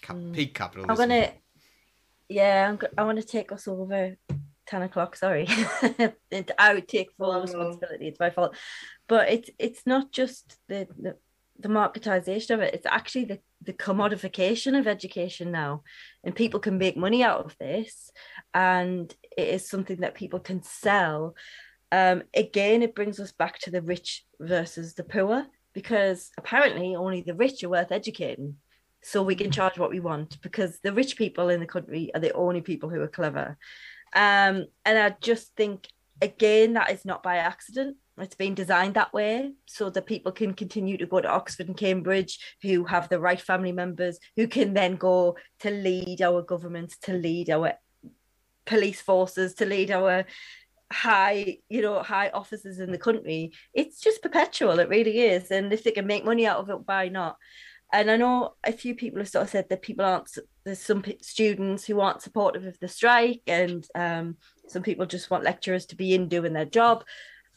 [0.01, 0.33] Cap- mm.
[0.33, 0.91] peak capitalism.
[0.91, 1.33] I'm gonna,
[2.29, 4.17] yeah, I'm, I want to take us over
[4.67, 5.49] 10 o'clock sorry
[6.59, 8.55] i would take full oh, responsibility it's my fault
[9.09, 11.17] but it's it's not just the, the
[11.61, 15.83] the marketization of it it's actually the the commodification of education now.
[16.25, 18.11] And people can make money out of this
[18.55, 21.35] and it is something that people can sell.
[21.93, 27.21] Um, again it brings us back to the rich versus the poor because apparently only
[27.21, 28.57] the rich are worth educating.
[29.03, 32.21] So we can charge what we want because the rich people in the country are
[32.21, 33.57] the only people who are clever.
[34.15, 35.87] Um, and i just think
[36.21, 40.55] again that is not by accident it's been designed that way so that people can
[40.55, 44.75] continue to go to Oxford and Cambridge who have the right family members who can
[44.75, 47.75] then go to lead our governments, to lead our
[48.67, 50.25] police forces, to lead our
[50.93, 53.53] high, you know, high officers in the country.
[53.75, 55.51] It's just perpetual, it really is.
[55.51, 57.37] And if they can make money out of it, why not?
[57.93, 60.31] And I know a few people have sort of said that people aren't,
[60.65, 64.37] there's some students who aren't supportive of the strike, and um,
[64.69, 67.05] some people just want lecturers to be in doing their job.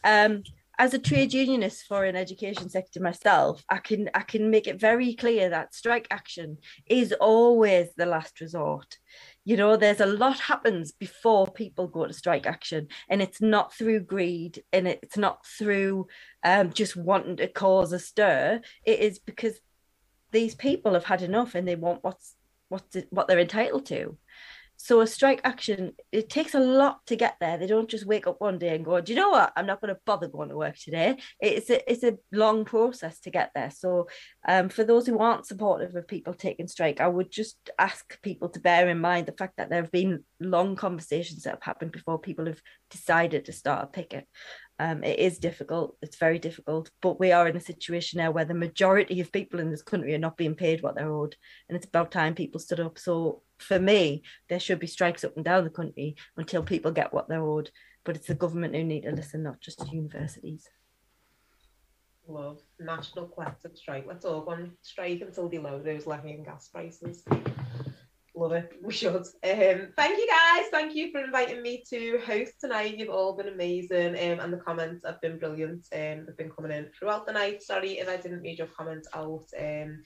[0.04, 0.42] Um,
[0.76, 4.80] as a trade unionist for an education sector myself, I can I can make it
[4.80, 8.98] very clear that strike action is always the last resort.
[9.44, 13.72] You know, there's a lot happens before people go to strike action, and it's not
[13.72, 16.08] through greed and it's not through
[16.42, 18.60] um, just wanting to cause a stir.
[18.84, 19.60] It is because
[20.32, 22.34] these people have had enough and they want what's
[22.68, 24.18] what what they're entitled to.
[24.76, 27.56] So a strike action, it takes a lot to get there.
[27.56, 29.52] They don't just wake up one day and go, "Do you know what?
[29.56, 33.20] I'm not going to bother going to work today." It's a it's a long process
[33.20, 33.70] to get there.
[33.70, 34.08] So,
[34.46, 38.48] um, for those who aren't supportive of people taking strike, I would just ask people
[38.50, 41.92] to bear in mind the fact that there have been long conversations that have happened
[41.92, 42.60] before people have
[42.90, 44.26] decided to start a picket.
[44.78, 45.96] Um, it is difficult.
[46.02, 49.60] It's very difficult, but we are in a situation now where the majority of people
[49.60, 51.36] in this country are not being paid what they're owed,
[51.68, 52.98] and it's about time people stood up.
[52.98, 57.12] So for me, there should be strikes up and down the country until people get
[57.12, 57.70] what they're owed.
[58.04, 60.68] But it's the government who need to listen, not just universities.
[62.26, 64.04] Love national collective strike.
[64.06, 67.24] Let's all go on strike until they lower those levy and gas prices.
[68.36, 68.72] Love it.
[68.82, 69.14] We should.
[69.14, 70.66] Um, thank you guys.
[70.70, 72.98] Thank you for inviting me to host tonight.
[72.98, 74.16] You've all been amazing.
[74.16, 75.86] Um, and the comments have been brilliant.
[75.92, 77.62] Um, they've been coming in throughout the night.
[77.62, 79.44] Sorry if I didn't read your comments out.
[79.58, 80.02] Um,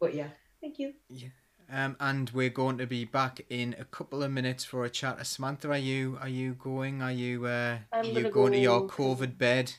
[0.00, 0.28] but yeah,
[0.62, 0.94] thank you.
[1.08, 1.28] Yeah.
[1.70, 5.24] Um, and we're going to be back in a couple of minutes for a chat.
[5.26, 7.02] Samantha, are you are you going?
[7.02, 9.72] Are you uh, are you gonna to your go- COVID bed?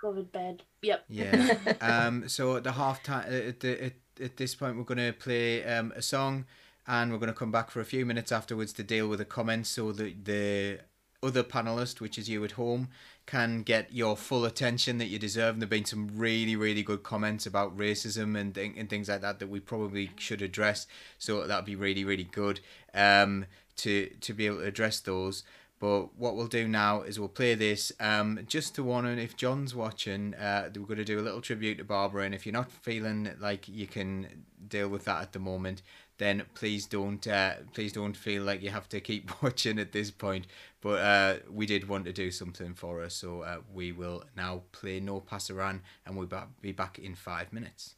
[0.00, 0.62] Covered bed.
[0.82, 1.04] Yep.
[1.08, 1.56] Yeah.
[1.80, 2.28] um.
[2.28, 5.64] So at the half time, at the at, at this point, we're going to play
[5.64, 6.46] um a song,
[6.86, 9.24] and we're going to come back for a few minutes afterwards to deal with the
[9.24, 10.78] comments, so that the
[11.24, 12.88] other panelist, which is you at home,
[13.26, 15.54] can get your full attention that you deserve.
[15.54, 19.22] And there've been some really, really good comments about racism and th- and things like
[19.22, 20.86] that that we probably should address.
[21.18, 22.60] So that'd be really, really good
[22.92, 23.46] um,
[23.76, 25.42] to to be able to address those.
[25.80, 29.36] But what we'll do now is we'll play this um, just to warn and if
[29.36, 32.24] John's watching, uh, we're going to do a little tribute to Barbara.
[32.24, 35.82] And if you're not feeling like you can deal with that at the moment,
[36.24, 40.10] then please don't uh, please don't feel like you have to keep watching at this
[40.10, 40.46] point.
[40.80, 44.62] But uh, we did want to do something for her, so uh, we will now
[44.72, 47.96] play No Pasaran, and we'll be back in five minutes.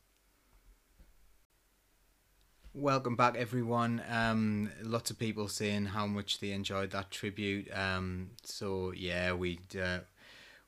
[2.74, 4.02] Welcome back, everyone.
[4.10, 7.68] Um, lots of people saying how much they enjoyed that tribute.
[7.72, 10.00] Um, so yeah, we uh,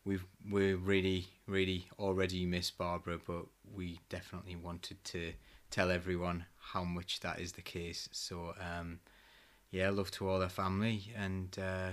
[0.05, 5.33] we really really already miss Barbara, but we definitely wanted to
[5.71, 8.09] tell everyone how much that is the case.
[8.13, 9.01] So um,
[9.71, 11.91] yeah, love to all her family, and uh,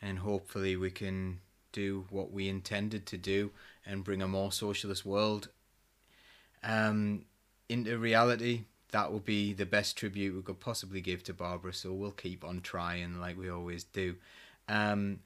[0.00, 1.40] and hopefully we can
[1.72, 3.50] do what we intended to do
[3.86, 5.48] and bring a more socialist world
[6.62, 7.24] um,
[7.68, 8.64] into reality.
[8.90, 11.72] That will be the best tribute we could possibly give to Barbara.
[11.72, 14.16] So we'll keep on trying like we always do.
[14.68, 15.20] Um,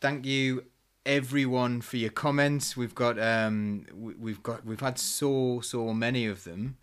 [0.00, 0.64] thank you
[1.06, 2.76] everyone for your comments.
[2.76, 6.76] We've got um, we've got we've had so so many of them.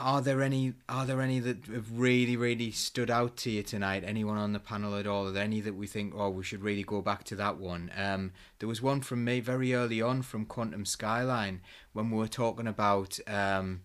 [0.00, 4.02] Are there any are there any that have really really stood out to you tonight?
[4.04, 5.28] Anyone on the panel at all?
[5.28, 7.92] Are there any that we think oh we should really go back to that one?
[7.96, 11.60] Um, there was one from me very early on from Quantum Skyline
[11.92, 13.82] when we were talking about um,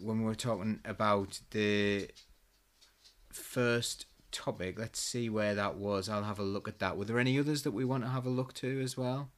[0.00, 2.10] when we were talking about the
[3.30, 4.76] first topic.
[4.78, 6.08] Let's see where that was.
[6.08, 6.96] I'll have a look at that.
[6.96, 9.30] Were there any others that we want to have a look to as well?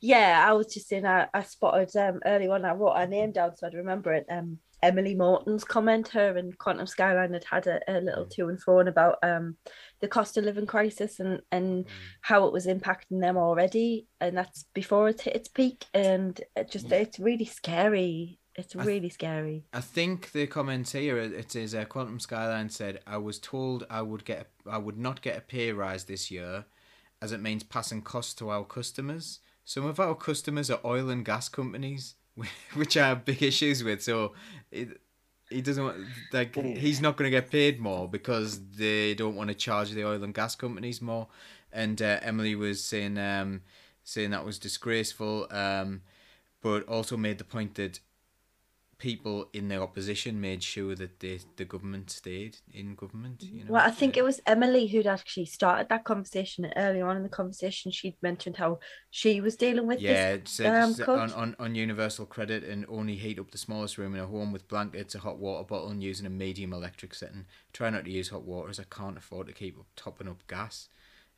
[0.00, 3.32] Yeah, I was just saying I, I spotted um early on I wrote her name
[3.32, 4.26] down so I'd remember it.
[4.30, 8.60] Um Emily Morton's comment, her and Quantum Skyline had had a, a little to and
[8.60, 9.56] fro about um
[10.00, 11.86] the cost of living crisis and and
[12.22, 16.70] how it was impacting them already, and that's before it hit its peak, and it
[16.70, 18.38] just it's really scary.
[18.56, 19.64] It's I th- really scary.
[19.72, 24.02] I think the comment here it is uh, Quantum Skyline said I was told I
[24.02, 26.64] would get I would not get a pay rise this year,
[27.22, 29.40] as it means passing costs to our customers.
[29.64, 32.16] Some of our customers are oil and gas companies,
[32.74, 34.02] which I have big issues with.
[34.02, 34.32] So,
[34.70, 35.00] it,
[35.50, 35.96] he doesn't want
[36.32, 40.04] like he's not going to get paid more because they don't want to charge the
[40.04, 41.26] oil and gas companies more.
[41.72, 43.62] And uh, Emily was saying um,
[44.04, 46.02] saying that was disgraceful, um,
[46.62, 47.98] but also made the point that
[49.00, 53.42] people in the opposition made sure that the the government stayed in government.
[53.42, 53.72] You know?
[53.72, 57.28] Well, I think it was Emily who'd actually started that conversation earlier on in the
[57.28, 57.90] conversation.
[57.90, 58.78] She'd mentioned how
[59.10, 60.60] she was dealing with Yeah, this.
[60.60, 64.20] it um, on, on, on universal credit and only heat up the smallest room in
[64.20, 67.46] a home with blankets, a hot water bottle, and using a medium electric setting.
[67.72, 70.46] Try not to use hot water as I can't afford to keep up, topping up
[70.46, 70.88] gas.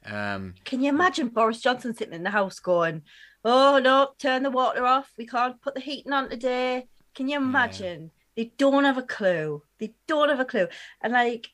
[0.04, 3.02] Um, Can you imagine Boris Johnson sitting in the house going,
[3.44, 5.12] "Oh no, turn the water off.
[5.16, 8.10] We can't put the heating on today." Can you imagine?
[8.36, 9.62] They don't have a clue.
[9.78, 10.68] They don't have a clue.
[11.02, 11.48] And like,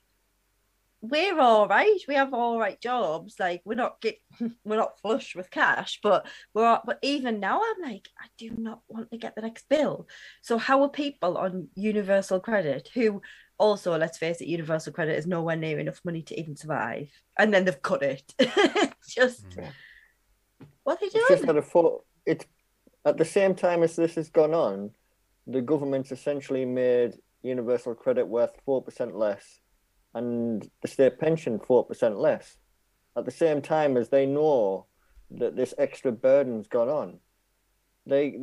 [1.01, 1.99] we're all right.
[2.09, 3.37] We have all right jobs.
[3.39, 4.19] Like, we're not get,
[4.65, 6.67] we're not flush with cash, but we're.
[6.67, 10.09] all- But even now, I'm like, I do not want to get the next bill.
[10.43, 13.23] So how are people on universal credit who?
[13.61, 17.11] Also, let's face it, universal credit is nowhere near enough money to even survive.
[17.37, 18.33] And then they've cut it.
[19.09, 19.73] Just Mm.
[20.85, 21.47] what are they It's just doing?
[21.47, 22.47] that a thought, it's
[23.05, 24.93] at the same time as this has gone on,
[25.49, 29.61] the government's essentially made universal credit worth four percent less,
[30.15, 32.57] and the state pension four percent less.
[33.17, 34.87] At the same time as they know
[35.31, 37.19] that this extra burden's gone on,
[38.07, 38.39] they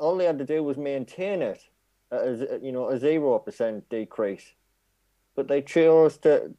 [0.00, 1.62] all they had to do was maintain it
[2.10, 4.54] as you know a zero percent decrease,
[5.36, 6.54] but they chose to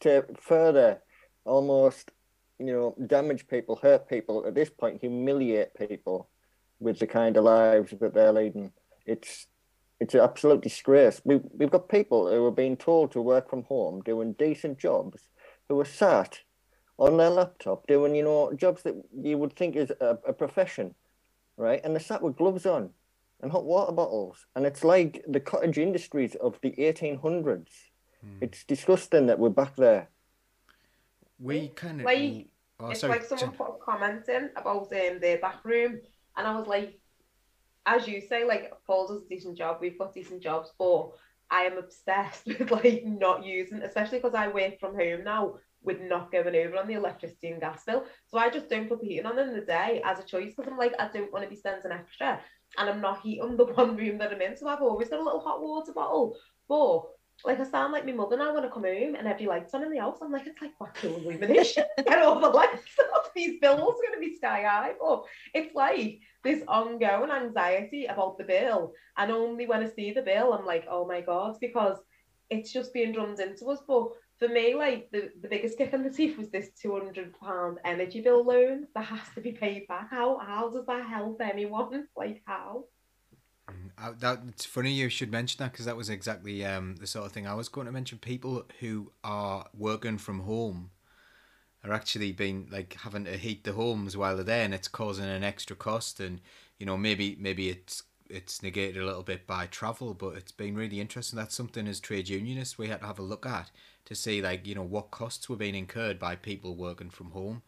[0.00, 1.00] to further
[1.44, 2.10] almost
[2.58, 6.28] you know, damage people, hurt people, at this point, humiliate people
[6.80, 8.72] with the kind of lives that they're leading.
[9.04, 9.46] It's
[9.98, 11.20] it's an absolute disgrace.
[11.24, 15.28] We we've got people who are being told to work from home, doing decent jobs,
[15.68, 16.40] who are sat
[16.98, 20.94] on their laptop doing, you know, jobs that you would think is a, a profession,
[21.56, 21.80] right?
[21.84, 22.90] And they're sat with gloves on
[23.42, 24.46] and hot water bottles.
[24.54, 27.68] And it's like the cottage industries of the 1800s.
[28.40, 30.08] It's disgusting that we're back there.
[31.38, 32.06] we kind of.
[32.06, 32.48] Like,
[32.80, 33.12] oh, it's sorry.
[33.12, 33.56] like someone Jen.
[33.56, 36.00] put a comment in about um, their back room,
[36.36, 36.98] and I was like,
[37.86, 39.78] as you say, like Paul does a decent job.
[39.80, 41.10] We've got decent jobs, but
[41.50, 46.00] I am obsessed with like not using, especially because I work from home now with
[46.00, 48.04] not going over on the electricity and gas bill.
[48.26, 50.70] So I just don't put the heating on in the day as a choice because
[50.70, 52.40] I'm like, I don't want to be spending extra,
[52.76, 54.56] and I'm not heating the one room that I'm in.
[54.56, 56.36] So I've always got a little hot water bottle,
[56.68, 57.02] but.
[57.44, 59.84] Like I sound like my mother now when I come home and every light's on
[59.84, 60.18] in the house.
[60.20, 61.84] I'm like, it's like cool illumination.
[61.98, 62.82] Get all the lights
[63.14, 63.30] off.
[63.34, 64.92] These bills are gonna be sky high.
[65.00, 65.24] But
[65.54, 68.92] it's like this ongoing anxiety about the bill.
[69.16, 71.98] And only when I see the bill, I'm like, oh my god, because
[72.50, 73.80] it's just being drummed into us.
[73.86, 74.08] But
[74.38, 77.78] for me, like the, the biggest kick in the teeth was this two hundred pound
[77.84, 80.10] energy bill loan that has to be paid back.
[80.10, 82.06] How how does that help anyone?
[82.16, 82.84] Like how?
[83.98, 87.24] Uh, that it's funny you should mention that because that was exactly um, the sort
[87.24, 88.18] of thing I was going to mention.
[88.18, 90.90] People who are working from home
[91.84, 95.24] are actually being like having to heat the homes while they're there, and it's causing
[95.26, 96.20] an extra cost.
[96.20, 96.40] And
[96.78, 100.76] you know maybe maybe it's it's negated a little bit by travel, but it's been
[100.76, 101.38] really interesting.
[101.38, 103.70] That's something as trade unionists we had to have a look at
[104.06, 107.62] to see like you know what costs were being incurred by people working from home.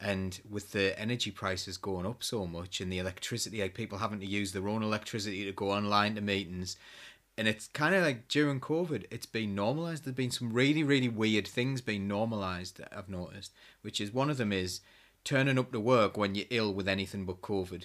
[0.00, 4.20] And with the energy prices going up so much and the electricity, like people having
[4.20, 6.76] to use their own electricity to go online to meetings,
[7.36, 10.04] and it's kind of like during COVID, it's been normalized.
[10.04, 14.30] There's been some really, really weird things being normalized that I've noticed, which is one
[14.30, 14.80] of them is
[15.24, 17.84] turning up to work when you're ill with anything but COVID.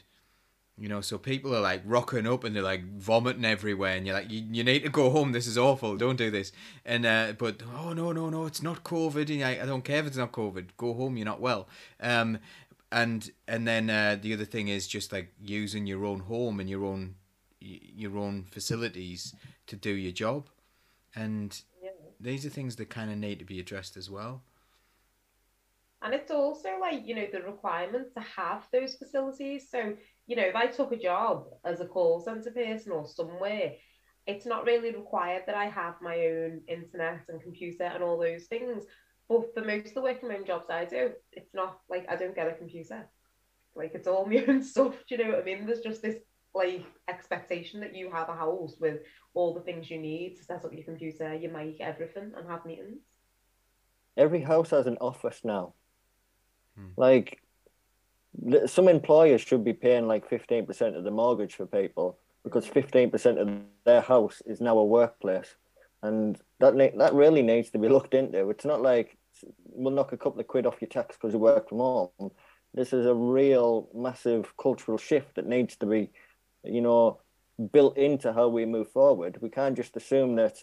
[0.77, 4.15] You know, so people are like rocking up and they're like vomiting everywhere, and you're
[4.15, 5.31] like, you, you need to go home.
[5.31, 5.95] This is awful.
[5.95, 6.51] Don't do this.
[6.85, 9.29] And uh, but oh no no no, it's not COVID.
[9.33, 10.65] And I, I don't care if it's not COVID.
[10.75, 11.15] Go home.
[11.15, 11.69] You're not well.
[12.01, 12.39] Um,
[12.91, 16.69] and and then uh, the other thing is just like using your own home and
[16.69, 17.15] your own
[17.61, 19.33] your own facilities
[19.67, 20.49] to do your job,
[21.15, 21.91] and Yeah.
[22.19, 24.43] these are things that kind of need to be addressed as well.
[26.01, 29.67] And it's also like, you know, the requirement to have those facilities.
[29.67, 29.95] So,
[30.27, 33.73] you know, if I took a job as a call centre person or somewhere,
[34.27, 38.45] it's not really required that I have my own internet and computer and all those
[38.45, 38.85] things.
[39.29, 42.15] But for most of the work from home jobs I do, it's not like I
[42.15, 43.07] don't get a computer.
[43.75, 44.95] Like it's all my own stuff.
[45.07, 45.65] Do you know what I mean?
[45.65, 46.17] There's just this
[46.53, 49.01] like expectation that you have a house with
[49.33, 52.65] all the things you need to set up your computer, your mic, everything, and have
[52.65, 53.01] meetings.
[54.17, 55.73] every house has an office now.
[56.77, 56.89] Hmm.
[56.97, 57.44] Like th-
[58.65, 62.73] some employers should be paying like fifteen percent of the mortgage for people because mm-hmm.
[62.73, 63.49] fifteen percent of
[63.85, 65.55] their house is now a workplace,
[66.03, 68.49] and that that really needs to be looked into.
[68.49, 69.17] It's not like
[69.65, 72.31] we'll knock a couple of quid off your tax because you work from home.
[72.73, 76.09] This is a real massive cultural shift that needs to be,
[76.63, 77.19] you know,
[77.71, 79.37] built into how we move forward.
[79.41, 80.57] We can't just assume that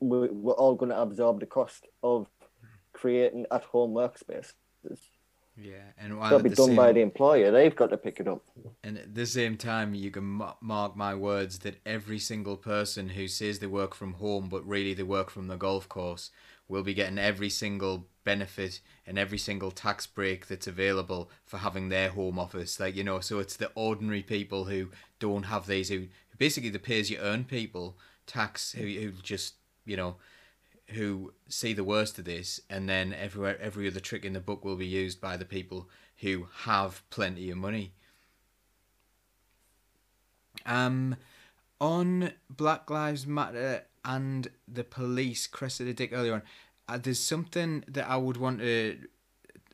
[0.00, 2.28] we're all going to absorb the cost of
[2.92, 4.54] creating at-home workspaces.
[5.60, 7.50] Yeah, and while Got to be done by the employer.
[7.50, 8.44] They've got to pick it up.
[8.84, 13.26] And at the same time, you can mark my words that every single person who
[13.26, 16.30] says they work from home but really they work from the golf course
[16.68, 21.88] will be getting every single benefit and every single tax break that's available for having
[21.88, 22.78] their home office.
[22.78, 26.06] Like, you know, so it's the ordinary people who don't have these, who
[26.36, 29.54] basically the pay as you earn people tax, who, who just,
[29.86, 30.16] you know,
[30.90, 34.64] who see the worst of this, and then everywhere, every other trick in the book
[34.64, 35.88] will be used by the people
[36.18, 37.92] who have plenty of money.
[40.66, 41.16] Um,
[41.80, 46.42] on Black Lives Matter and the police, Cressida Dick earlier on,
[46.88, 48.98] uh, there's something that I would want to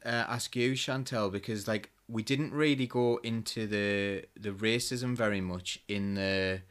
[0.05, 5.41] uh, ask you, Chantelle, because like we didn't really go into the the racism very
[5.41, 6.62] much in the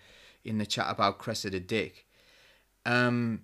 [0.44, 2.06] in the chat about Cressida Dick.
[2.86, 3.44] Um,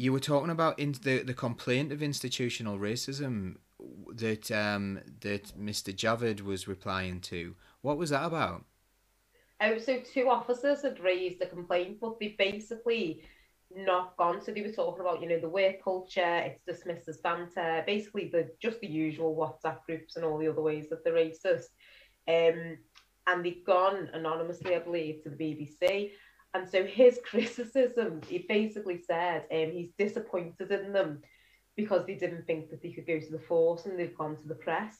[0.00, 3.56] you were talking about in the the complaint of institutional racism
[4.14, 5.94] that um that Mr.
[5.94, 7.54] Javid was replying to.
[7.82, 8.64] What was that about?
[9.60, 13.22] Oh, so two officers had raised a complaint, but they basically
[13.76, 14.40] not gone.
[14.40, 18.30] So they were talking about, you know, the work culture, it's dismissed as banter, basically
[18.32, 21.68] the just the usual WhatsApp groups and all the other ways that they're racist.
[22.26, 22.78] Um,
[23.26, 26.12] and they'd gone anonymously, I believe, to the BBC.
[26.54, 31.20] And so his criticism, he basically said um, he's disappointed in them
[31.76, 34.48] because they didn't think that they could go to the force and they've gone to
[34.48, 34.98] the press.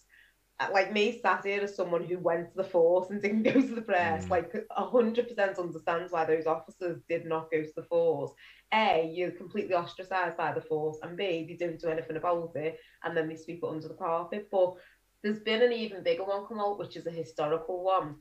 [0.61, 3.61] Uh, Like me sat here as someone who went to the force and didn't go
[3.61, 4.31] to the press, Mm.
[4.31, 8.33] like a hundred percent understands why those officers did not go to the force.
[8.73, 12.79] A, you're completely ostracized by the force, and B, they don't do anything about it,
[13.05, 14.49] and then they sweep it under the carpet.
[14.51, 14.75] But
[15.23, 18.17] there's been an even bigger one come out, which is a historical one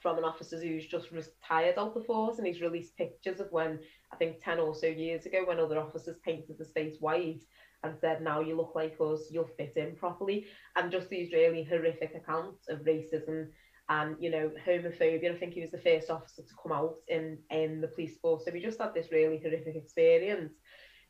[0.00, 3.78] from an officer who's just retired out the force, and he's released pictures of when
[4.12, 7.42] I think ten or so years ago, when other officers painted the space white
[7.82, 10.46] and said, "Now you look like us, you'll fit in properly,"
[10.76, 13.48] and just these really horrific accounts of racism
[13.88, 15.34] and you know homophobia.
[15.34, 18.44] I think he was the first officer to come out in in the police force,
[18.44, 20.52] so we just had this really horrific experience.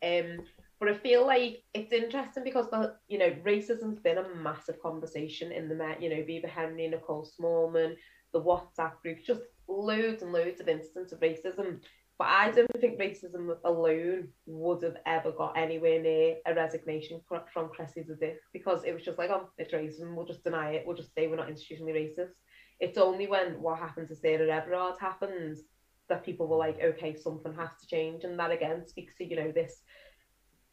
[0.03, 0.39] Um,
[0.79, 5.51] but I feel like it's interesting because the you know racism's been a massive conversation
[5.51, 6.01] in the Met.
[6.03, 7.97] You know, Bibaa Henry, Nicole Smallman,
[8.33, 11.81] the WhatsApp group, just loads and loads of instances of racism.
[12.19, 17.37] But I don't think racism alone would have ever got anywhere near a resignation fr-
[17.53, 20.85] from Cressida Dick because it was just like, oh, it's racism, we'll just deny it,
[20.85, 22.33] we'll just say we're not institutionally racist.
[22.81, 25.63] It's only when what happened to Sarah Everard happens
[26.09, 28.25] that people were like, okay, something has to change.
[28.25, 29.83] And that again speaks to, you know, this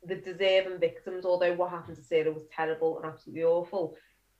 [0.04, 3.96] the deserving victims, although what happened to Sarah was terrible and absolutely awful.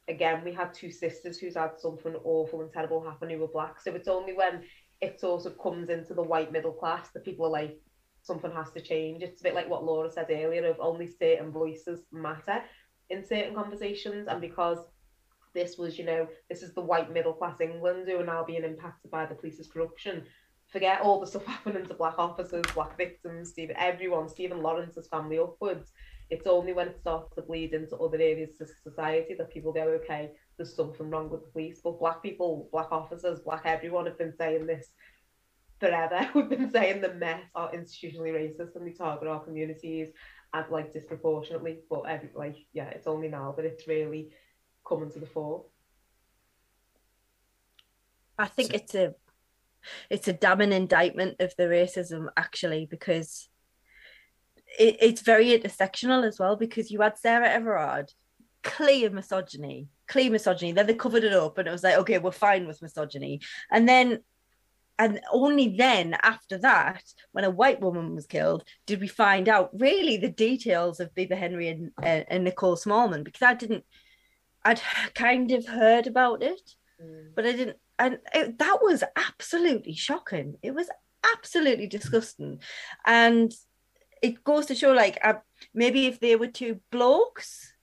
[0.08, 3.82] Again, we had two sisters who's had something awful and terrible happen who were black.
[3.82, 4.64] So it's only when
[5.02, 7.80] it sort of comes into the white middle class that people are like,
[8.22, 9.22] something has to change.
[9.22, 12.64] It's a bit like what Laura said earlier of only certain voices matter
[13.10, 14.28] in certain conversations.
[14.28, 14.80] And because
[15.54, 18.64] this was, you know, this is the white middle class England who are now being
[18.64, 20.24] impacted by the police's corruption.
[20.68, 25.40] Forget all the stuff happening to black officers, black victims, Stephen, everyone, Stephen Lawrence's family
[25.40, 25.92] upwards.
[26.30, 29.84] It's only when it starts to bleed into other areas of society that people go,
[30.04, 31.82] okay, there's something wrong with the police.
[31.84, 34.88] But black people, black officers, black everyone have been saying this
[35.80, 36.28] forever.
[36.36, 40.10] We've been saying the Met are institutionally racist and they target our communities
[40.54, 41.80] and like disproportionately.
[41.90, 44.32] But every, like, yeah, it's only now that it's really
[44.88, 45.66] coming to the fore.
[48.38, 49.16] I think So- it's a
[50.10, 53.50] it's a damning indictment of the racism actually because
[54.80, 58.12] it, it's very intersectional as well because you had Sarah Everard
[58.64, 62.32] clear misogyny clear misogyny then they covered it up and it was like okay we're
[62.32, 63.40] fine with misogyny
[63.72, 64.20] and then
[64.98, 69.70] and only then after that when a white woman was killed did we find out
[69.80, 73.84] really the details of Bibaa Henry and, uh, and Nicole Smallman because I didn't
[74.64, 74.82] I'd
[75.14, 76.76] kind of heard about it
[77.36, 77.78] but I didn't.
[77.98, 80.58] And it, that was absolutely shocking.
[80.62, 80.90] It was
[81.36, 82.60] absolutely disgusting,
[83.06, 83.54] and
[84.26, 85.36] it goes to show, like, uh,
[85.74, 87.74] maybe if they were two blokes,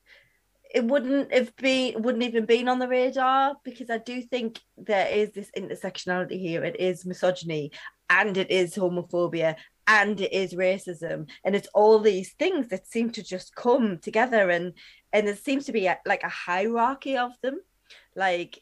[0.74, 5.06] it wouldn't have been, wouldn't even been on the radar because I do think there
[5.06, 6.64] is this intersectionality here.
[6.64, 7.70] It is misogyny,
[8.08, 9.56] and it is homophobia,
[9.86, 14.50] and it is racism, and it's all these things that seem to just come together,
[14.50, 14.72] and
[15.12, 17.60] and there seems to be a, like a hierarchy of them,
[18.16, 18.58] like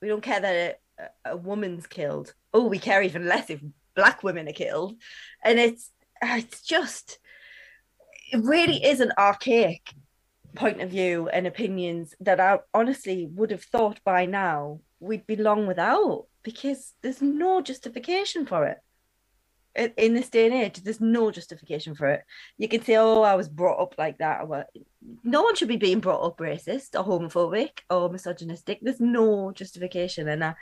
[0.00, 2.34] we don't care that a, a woman's killed.
[2.52, 3.60] Oh, we care even less if
[3.96, 4.94] black women are killed.
[5.42, 5.90] And it's
[6.22, 7.18] it's just
[8.34, 9.94] it really is an archaic
[10.56, 15.36] point of view and opinions that I honestly would have thought by now we'd be
[15.36, 18.78] long without because there's no justification for it.
[19.96, 20.82] in this day and age.
[20.82, 22.22] There's no justification for it.
[22.58, 24.38] You can say, "Oh, I was brought up like that."
[25.24, 28.78] No one should be being brought up racist or homophobic or misogynistic.
[28.82, 30.54] There's no justification, and I,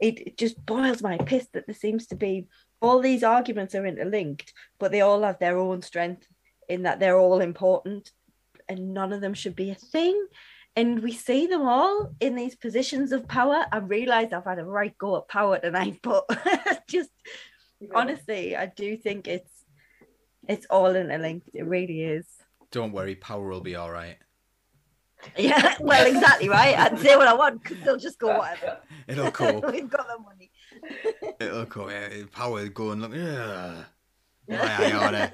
[0.00, 2.46] it, it just boils my piss that there seems to be
[2.80, 6.28] all these arguments are interlinked, but they all have their own strength
[6.68, 8.10] in that they're all important,
[8.68, 10.26] and none of them should be a thing
[10.76, 13.64] and we see them all in these positions of power.
[13.70, 16.24] I realise I've had a right go at power tonight, but
[16.88, 17.10] just
[17.80, 17.88] Yeah.
[17.94, 19.50] honestly, I do think it's
[20.48, 21.48] it's all interlinked.
[21.54, 22.26] It really is.
[22.70, 24.18] Don't worry, power will be all right.
[25.38, 26.76] Yeah, well, exactly right.
[26.76, 28.78] I'd say what I want because they'll just go whatever.
[29.08, 29.64] It'll cope.
[29.72, 30.50] We've got the money.
[31.40, 31.90] It'll cope.
[31.90, 33.00] Yeah, power going.
[33.00, 33.14] Look.
[33.14, 33.84] Yeah.
[34.50, 35.32] Aye, order.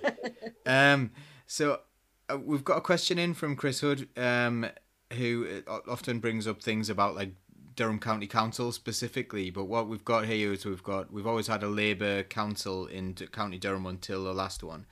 [0.66, 1.10] Um,
[1.46, 1.80] so
[2.28, 4.66] uh, we've got a question in from Chris Hood, um,
[5.12, 7.34] who uh, often brings up things about like
[7.74, 9.50] Durham County Council specifically.
[9.50, 13.14] But what we've got here is we've got we've always had a Labour council in
[13.14, 14.86] D- County Durham until the last one,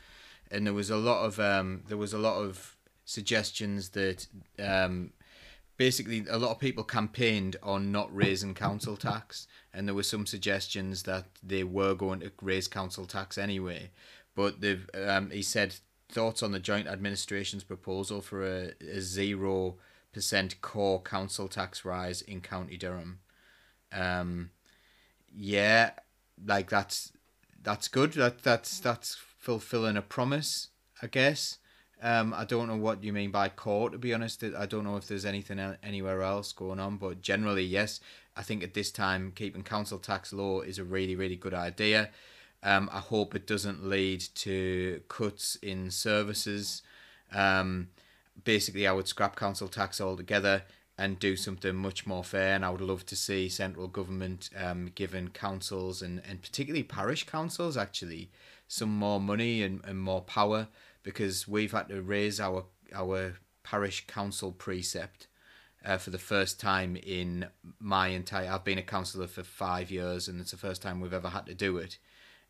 [0.51, 4.27] and there was a lot of um, there was a lot of suggestions that
[4.59, 5.13] um,
[5.79, 10.27] basically a lot of people campaigned on not raising council tax and there were some
[10.27, 13.91] suggestions that they were going to raise council tax anyway.
[14.35, 15.77] But they've um, he said
[16.11, 19.77] thoughts on the joint administration's proposal for a, a zero
[20.13, 23.21] percent core council tax rise in county durham.
[23.93, 24.51] Um
[25.35, 25.93] yeah
[26.45, 27.13] like that's
[27.63, 28.13] that's good.
[28.15, 30.69] That that's that's fulfilling a promise
[31.01, 31.59] i guess
[32.01, 33.91] um, I don't know what you mean by core.
[33.91, 36.97] To be honest, I don't know if there's anything anywhere else going on.
[36.97, 38.01] But generally, yes,
[38.37, 42.11] I think at this time keeping council tax low is a really, really good idea.
[42.63, 46.83] Um, I hope it doesn't lead to cuts in services.
[47.33, 47.89] Um,
[48.45, 50.63] basically, I would scrap council tax altogether
[50.97, 52.55] and do something much more fair.
[52.55, 57.25] And I would love to see central government um, giving councils and, and particularly parish
[57.25, 58.31] councils actually
[58.67, 60.69] some more money and, and more power
[61.03, 62.65] because we've had to raise our
[62.95, 65.27] our parish council precept
[65.85, 67.47] uh, for the first time in
[67.79, 68.51] my entire.
[68.51, 71.47] I've been a councillor for five years, and it's the first time we've ever had
[71.47, 71.99] to do it,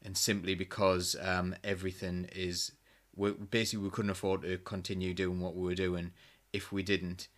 [0.03, 2.73] and simply because um, everything is
[3.15, 6.13] we basically we couldn't afford to continue doing what we were doing
[6.53, 7.29] if we didn't.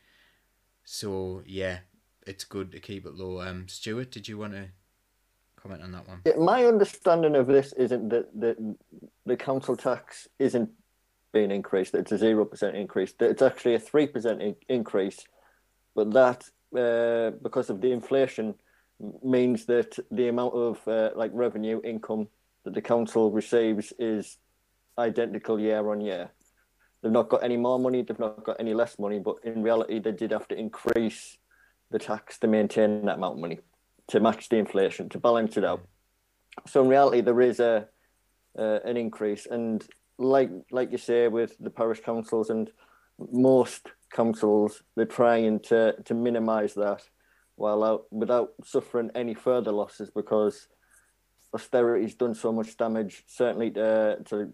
[0.84, 1.78] So yeah,
[2.26, 3.40] it's good to keep it low.
[3.40, 4.68] Um, Stuart, did you want to
[5.56, 6.22] comment on that one?
[6.38, 8.76] My understanding of this isn't that the,
[9.26, 10.70] the council tax isn't
[11.32, 15.24] being increased, it's a 0% increase, it's actually a 3% in- increase,
[15.94, 18.54] but that, uh, because of the inflation,
[19.22, 22.28] means that the amount of uh, like revenue income
[22.64, 24.36] that the council receives is
[24.98, 26.30] identical year on year.
[27.02, 30.00] They've not got any more money, they've not got any less money, but in reality,
[30.00, 31.38] they did have to increase
[31.90, 33.60] the tax to maintain that amount of money
[34.08, 35.80] to match the inflation to balance it out.
[36.66, 37.88] So in reality, there is a
[38.58, 39.86] uh, an increase, and
[40.20, 42.70] like like you say with the parish councils and
[43.32, 47.02] most councils, they're trying to to minimise that
[47.56, 50.68] while out without suffering any further losses because
[51.52, 54.52] austerity's done so much damage, certainly to, to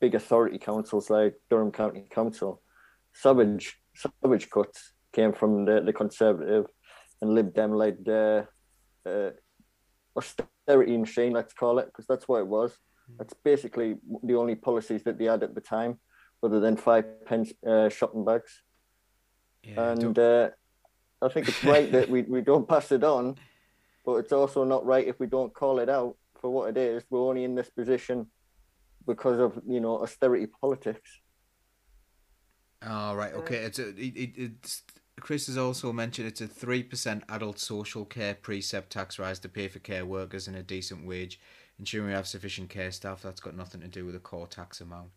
[0.00, 2.60] big authority councils like Durham County Council.
[3.14, 6.66] Savage savage cuts came from the, the Conservative
[7.22, 8.42] and Lib Dem led uh,
[9.08, 9.30] uh,
[10.16, 12.76] austerity machine, let's call it, because that's what it was.
[13.18, 15.98] That's basically the only policies that they had at the time,
[16.42, 18.62] other than five pence uh, shopping bags.
[19.62, 20.50] Yeah, and uh,
[21.22, 23.36] I think it's right that we, we don't pass it on,
[24.04, 27.04] but it's also not right if we don't call it out for what it is.
[27.10, 28.26] We're only in this position
[29.06, 31.20] because of you know austerity politics.
[32.82, 33.32] Oh, right.
[33.32, 33.56] Okay.
[33.56, 34.82] It's a, it, it, it's
[35.20, 39.48] Chris has also mentioned it's a three percent adult social care precept tax rise to
[39.48, 41.40] pay for care workers and a decent wage,
[41.78, 43.22] ensuring we have sufficient care staff.
[43.22, 45.10] That's got nothing to do with the core tax amount.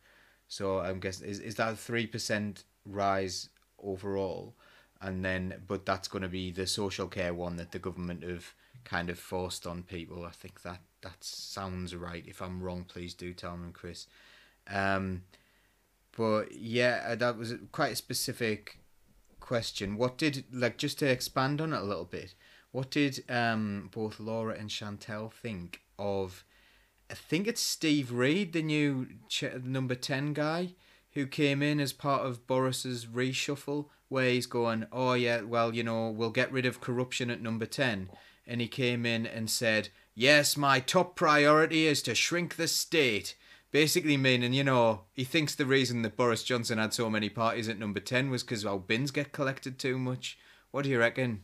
[0.48, 3.50] So I'm guessing is is that a three percent rise
[3.82, 4.56] overall,
[5.02, 8.54] and then but that's going to be the social care one that the government have
[8.84, 10.26] kind of forced on people.
[10.26, 12.26] I think that that sounds right.
[12.28, 14.08] If I'm wrong, please do tell me, Chris.
[14.70, 15.24] Um,
[16.18, 18.80] but yeah, uh, that was quite a specific
[19.40, 19.98] question.
[19.98, 22.34] What did like just to expand on it a little bit?
[22.72, 26.44] What did um both Laura and Chantelle think of?
[27.10, 29.08] I think it's Steve Reed, the new
[29.64, 30.76] number ten guy,
[31.14, 35.84] who came in as part of Boris's reshuffle, where he's going, "Oh yeah, well you
[35.84, 38.10] know we'll get rid of corruption at number 10.
[38.46, 43.36] and he came in and said, "Yes, my top priority is to shrink the state."
[43.72, 47.70] Basically meaning, you know, he thinks the reason that Boris Johnson had so many parties
[47.70, 50.40] at number 10 was because our bins get collected too much.
[50.72, 51.44] What do you reckon?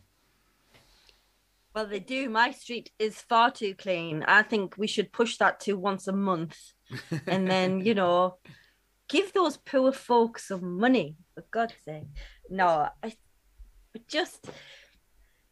[1.76, 2.30] Well, they do.
[2.30, 4.24] My street is far too clean.
[4.24, 6.58] I think we should push that to once a month,
[7.28, 8.38] and then you know,
[9.10, 11.18] give those poor folks some money.
[11.34, 12.08] For God's sake,
[12.50, 13.14] no, I
[14.08, 14.50] just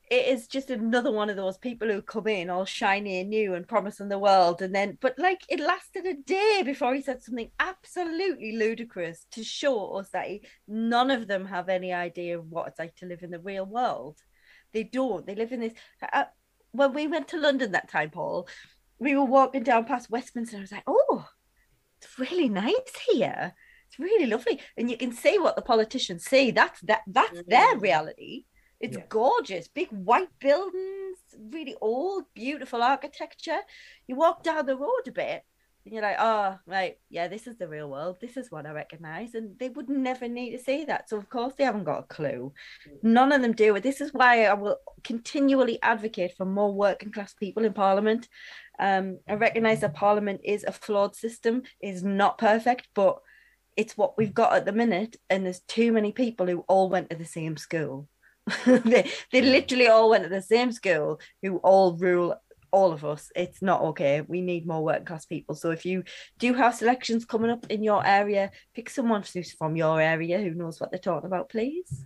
[0.09, 3.55] it is just another one of those people who come in all shiny and new
[3.55, 7.23] and promising the world and then but like it lasted a day before he said
[7.23, 12.45] something absolutely ludicrous to show us that he, none of them have any idea of
[12.51, 14.21] what it's like to live in the real world
[14.73, 15.25] they don't.
[15.25, 15.73] They live in this
[16.11, 16.25] uh,
[16.71, 18.47] when we went to london that time paul
[18.99, 20.57] we were walking down past westminster.
[20.57, 21.27] I was like oh
[22.01, 22.73] it's really nice
[23.11, 23.53] here.
[23.87, 24.59] It's really lovely.
[24.75, 26.51] And you can see what the politicians see.
[26.51, 28.45] That's that that's their reality.
[28.79, 29.05] It's Yeah.
[29.07, 31.19] gorgeous, big white buildings,
[31.51, 33.59] really old, beautiful architecture.
[34.07, 35.43] You walk down the road a bit
[35.85, 38.17] and you're like, oh, right, yeah, this is the real world.
[38.21, 39.35] This is what I recognize.
[39.35, 41.09] And they would never need to see that.
[41.09, 42.53] So, of course, they haven't got a clue.
[43.01, 43.77] None of them do.
[43.79, 48.29] This is why I will continually advocate for more working class people in Parliament.
[48.79, 53.19] Um, I recognize that Parliament is a flawed system, is not perfect, but
[53.75, 55.17] it's what we've got at the minute.
[55.29, 58.07] And there's too many people who all went to the same school.
[58.65, 62.35] they, they literally all went to the same school who all rule
[62.73, 64.21] all of us it's not okay.
[64.21, 65.55] We need more working class people.
[65.55, 66.03] So if you
[66.39, 70.53] do have selections coming up in your area pick someone who's from your area who
[70.55, 72.05] knows what they're talking about please.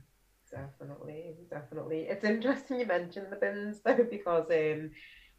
[0.52, 2.08] Definitely, definitely.
[2.10, 4.92] It's interesting you mentioned the bins though, because um,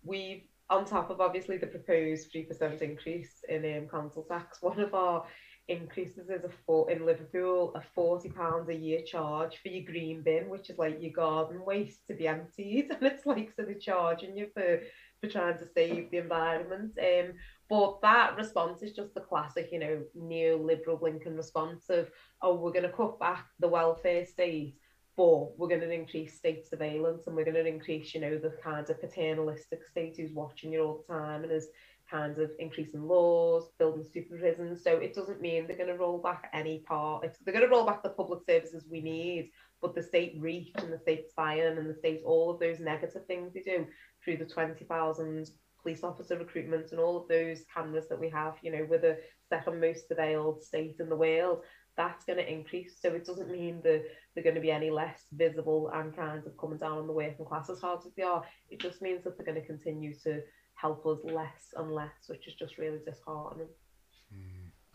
[0.03, 4.81] we've on top of obviously the proposed three percent increase in um, council tax, one
[4.81, 5.25] of our
[5.69, 10.23] increases is a four in Liverpool a forty pounds a year charge for your green
[10.23, 13.75] bin, which is like your garden waste to be emptied, and it's like so they're
[13.75, 14.81] charging you for
[15.21, 16.93] for trying to save the environment.
[17.01, 17.35] Um,
[17.69, 22.11] but that response is just the classic, you know, neoliberal blinking response of,
[22.43, 24.77] oh, we're going to cut back the welfare state
[25.19, 28.55] but we're going to increase state surveillance and we're going to increase, you know, the
[28.63, 31.67] kind of paternalistic state who's watching you all the time and is
[32.11, 34.83] kind of increasing laws, building super prisons.
[34.83, 37.25] So it doesn't mean they're going to roll back any part.
[37.25, 39.51] It's, they're going to roll back the public services we need,
[39.83, 43.27] but the state reach and the state spying and the state, all of those negative
[43.27, 43.87] things they do
[44.25, 45.51] through the 20,000
[45.83, 49.19] police officer recruitment and all of those cameras that we have, you know, we're the
[49.49, 51.63] second most surveilled state in the world.
[51.97, 52.97] That's going to increase.
[53.01, 54.05] So it doesn't mean that
[54.35, 57.45] they're going to be any less visible and kind of coming down on the working
[57.45, 58.45] class as hard as they are.
[58.71, 60.43] It just means that they're going to continue to
[60.81, 63.69] help us less and less, which is just really disheartening.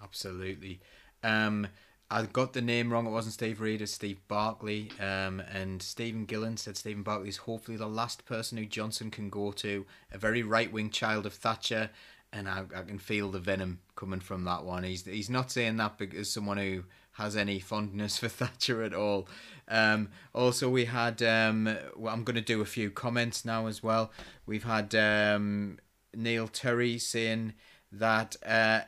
[0.01, 0.79] Absolutely.
[1.23, 1.67] Um,
[2.09, 3.07] I got the name wrong.
[3.07, 4.89] It wasn't Steve Reed, it's Steve Barclay.
[4.99, 9.29] Um, and Stephen Gillen said Stephen Barclay is hopefully the last person who Johnson can
[9.29, 9.85] go to.
[10.11, 11.89] A very right wing child of Thatcher.
[12.31, 14.83] And I, I can feel the venom coming from that one.
[14.83, 16.83] He's he's not saying that because someone who
[17.13, 19.27] has any fondness for Thatcher at all.
[19.67, 21.21] Um, also, we had.
[21.21, 24.11] Um, well, I'm going to do a few comments now as well.
[24.45, 25.79] We've had um,
[26.13, 27.53] Neil Turry saying
[27.91, 28.81] that uh,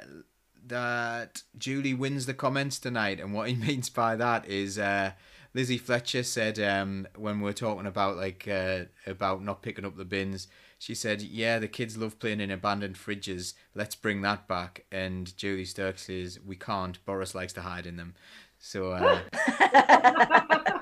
[0.67, 5.11] that Julie wins the comments tonight, and what he means by that is uh,
[5.55, 9.95] Lizzie Fletcher said um, when we are talking about like uh, about not picking up
[9.95, 13.53] the bins, she said, "Yeah, the kids love playing in abandoned fridges.
[13.73, 17.03] Let's bring that back." And Julie Sturk says, "We can't.
[17.05, 18.15] Boris likes to hide in them."
[18.59, 19.21] So uh,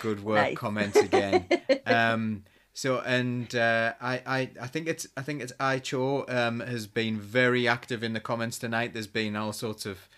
[0.00, 0.56] good work, Nice.
[0.58, 1.46] comments again.
[1.86, 6.86] Um, so and uh, I, I I think it's I think it's Icho um has
[6.86, 8.92] been very active in the comments tonight.
[8.92, 10.08] There's been all sorts of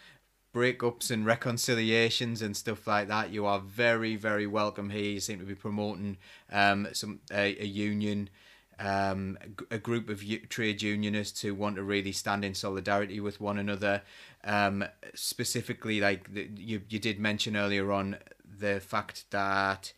[0.55, 3.31] breakups and reconciliations and stuff like that.
[3.31, 5.13] You are very very welcome here.
[5.13, 6.19] You seem to be promoting
[6.51, 8.31] um some a, a union.
[8.79, 9.39] Um,
[9.71, 14.03] a group of trade unionists who want to really stand in solidarity with one another.
[14.43, 14.85] Um,
[15.15, 18.17] specifically, like the, you, you did mention earlier on
[18.59, 19.93] the fact that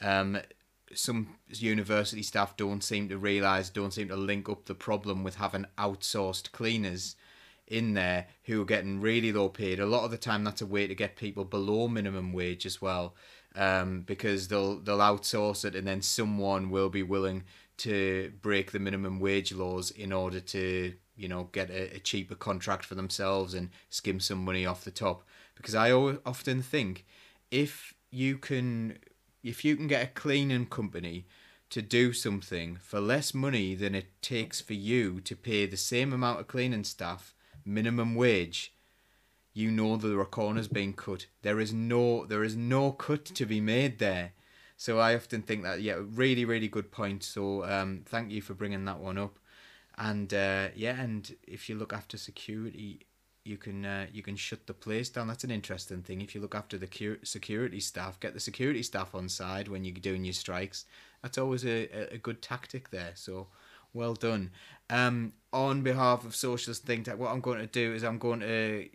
[0.00, 0.38] um,
[0.94, 5.36] some university staff don't seem to realize, don't seem to link up the problem with
[5.36, 7.16] having outsourced cleaners
[7.70, 9.80] in there who are getting really low paid.
[9.80, 12.82] A lot of the time, that's a way to get people below minimum wage as
[12.82, 13.14] well,
[13.54, 17.44] um, because they'll they'll outsource it, and then someone will be willing
[17.78, 22.34] to break the minimum wage laws in order to you know get a, a cheaper
[22.34, 25.22] contract for themselves and skim some money off the top.
[25.54, 27.06] Because I often think
[27.50, 28.98] if you can
[29.42, 31.26] if you can get a cleaning company
[31.70, 36.12] to do something for less money than it takes for you to pay the same
[36.12, 37.32] amount of cleaning staff
[37.64, 38.72] minimum wage
[39.52, 43.44] you know there are corners being cut there is no there is no cut to
[43.44, 44.32] be made there
[44.76, 48.54] so i often think that yeah really really good point so um thank you for
[48.54, 49.38] bringing that one up
[49.98, 53.06] and uh yeah and if you look after security
[53.44, 55.26] you can uh, you can shut the place down.
[55.26, 56.20] That's an interesting thing.
[56.20, 59.84] If you look after the cu- security staff, get the security staff on side when
[59.84, 60.84] you're doing your strikes.
[61.22, 63.12] That's always a, a good tactic there.
[63.14, 63.48] So
[63.92, 64.50] well done.
[64.90, 68.40] Um, on behalf of Socialist Think Tank, what I'm going to do is I'm going
[68.40, 68.88] to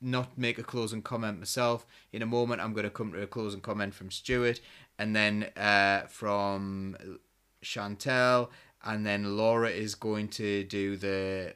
[0.00, 1.86] not make a closing comment myself.
[2.12, 4.60] In a moment, I'm going to come to a closing comment from Stuart,
[4.98, 6.96] and then uh, from
[7.62, 8.50] Chantelle,
[8.84, 11.54] and then Laura is going to do the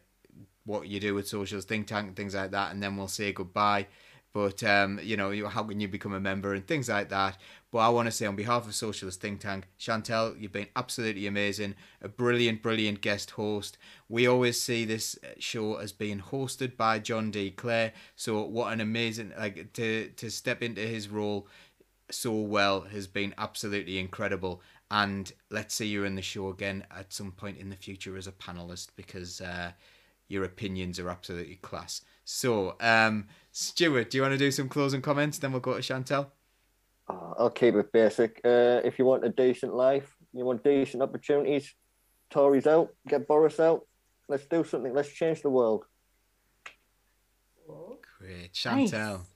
[0.65, 3.33] what you do with Socialist Think Tank and things like that, and then we'll say
[3.33, 3.87] goodbye.
[4.33, 7.39] But um, you know, how can you become a member and things like that.
[7.77, 11.27] But I want to say on behalf of Socialist Think Tank, Chantelle, you've been absolutely
[11.27, 13.77] amazing, a brilliant, brilliant guest host.
[14.09, 17.51] We always see this show as being hosted by John D.
[17.51, 17.93] Clare.
[18.15, 21.49] So what an amazing like to to step into his role
[22.11, 24.63] so well has been absolutely incredible.
[24.91, 28.27] And let's see you in the show again at some point in the future as
[28.27, 29.73] a panelist because uh,
[30.29, 32.01] your opinions are absolutely class.
[32.25, 35.37] So, um, Stuart, do you want to do some closing comments?
[35.37, 36.33] Then we'll go to Chantelle.
[37.39, 38.41] I'll keep it basic.
[38.45, 41.75] Uh, if you want a decent life, you want decent opportunities,
[42.31, 43.87] Tories out, get Boris out.
[44.29, 44.93] Let's do something.
[44.93, 45.85] Let's change the world.
[48.19, 49.27] Great, Chantelle.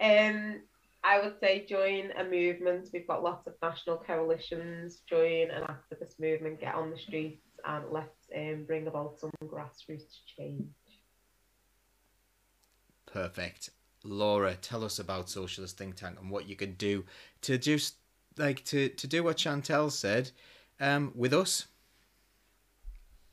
[0.00, 0.60] Um,
[1.02, 2.88] I would say join a movement.
[2.92, 5.02] We've got lots of national coalitions.
[5.08, 6.60] Join an activist movement.
[6.60, 10.66] Get on the streets and let's um, bring about some grassroots change.
[13.06, 13.70] Perfect.
[14.06, 17.04] Laura, tell us about Socialist Think Tank and what you can do
[17.42, 17.96] to just
[18.36, 20.30] like to to do what Chantelle said
[20.80, 21.66] um, with us.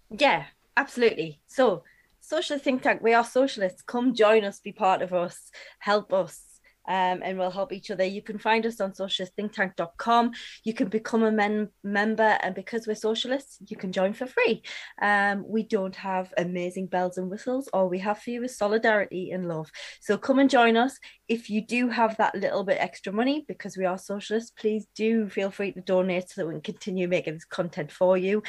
[0.10, 0.46] Yeah,
[0.78, 1.40] absolutely.
[1.48, 1.84] So,
[2.20, 3.82] Socialist Think Tank, we are socialists.
[3.82, 6.53] Come join us, be part of us, help us.
[6.88, 8.04] Um, and we'll help each other.
[8.04, 10.32] You can find us on socialistthinktank.com.
[10.64, 14.64] You can become a men- member, and because we're socialists, you can join for free.
[15.02, 17.68] Um, we don't have amazing bells and whistles.
[17.70, 19.72] All we have for you is solidarity and love.
[20.02, 21.00] So come and join us.
[21.28, 25.30] If you do have that little bit extra money, because we are socialists, please do
[25.30, 28.44] feel free to donate so that we can continue making this content for you.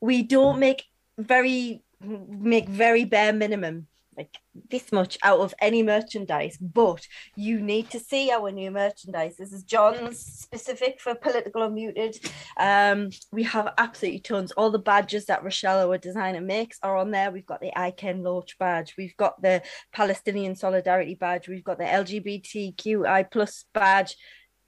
[0.00, 0.84] We don't make
[1.18, 3.86] very make very bare minimum
[4.16, 4.36] like
[4.70, 7.06] this much out of any merchandise but
[7.36, 9.36] you need to see our new merchandise.
[9.36, 12.18] This is john's specific for political unmuted
[12.58, 14.52] um we have absolutely tons.
[14.52, 17.30] All the badges that rochelle our designer makes are on there.
[17.30, 18.94] We've got the i can launch badge.
[18.96, 19.62] We've got the
[19.92, 21.48] palestinian solidarity badge.
[21.48, 24.16] We've got the lgbtqi plus badge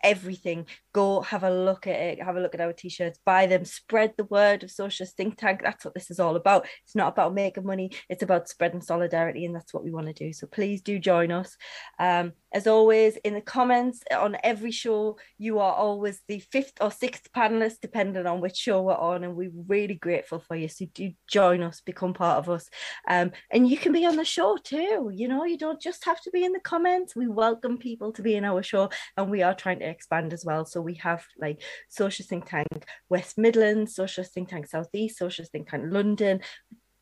[0.05, 0.67] everything.
[0.93, 4.13] Go have a look at it have a look at our t-shirts buy them spread
[4.17, 5.61] the word of socialist think tank.
[5.65, 6.67] That's what this is all about.
[6.85, 10.13] It's not about making money it's about spreading solidarity and that's what we want to
[10.13, 10.33] do.
[10.33, 11.57] So please do join us.
[11.99, 16.91] Um, as always in the comments on every show you are always the fifth or
[16.91, 20.69] sixth panelist depending on which show we're on and we're really grateful for you.
[20.69, 22.69] So do join us become part of us.
[23.09, 26.21] Um, and you can be on the show too you know you don't just have
[26.23, 27.17] to be in the comments.
[27.17, 30.45] We welcome people to be in our show and we are trying to expand as
[30.45, 35.45] well so we have like social think tank west midlands social think tank southeast social
[35.45, 36.41] think tank london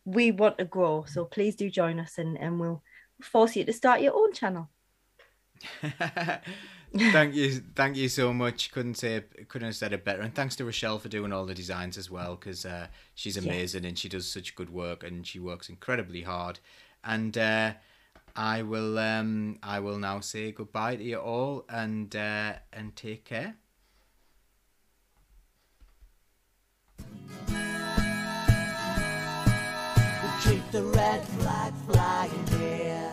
[0.05, 2.82] we want to grow so please do join us and, and we'll
[3.20, 4.69] force you to start your own channel
[6.97, 8.70] thank you, thank you so much.
[8.73, 10.20] Couldn't say, couldn't have said it better.
[10.20, 13.85] And thanks to Rochelle for doing all the designs as well, because uh, she's amazing
[13.85, 16.59] and she does such good work and she works incredibly hard.
[17.05, 17.73] And uh,
[18.35, 23.25] I will, um, I will now say goodbye to you all and uh, and take
[23.25, 23.57] care.
[30.43, 33.13] Keep the red flag flying here.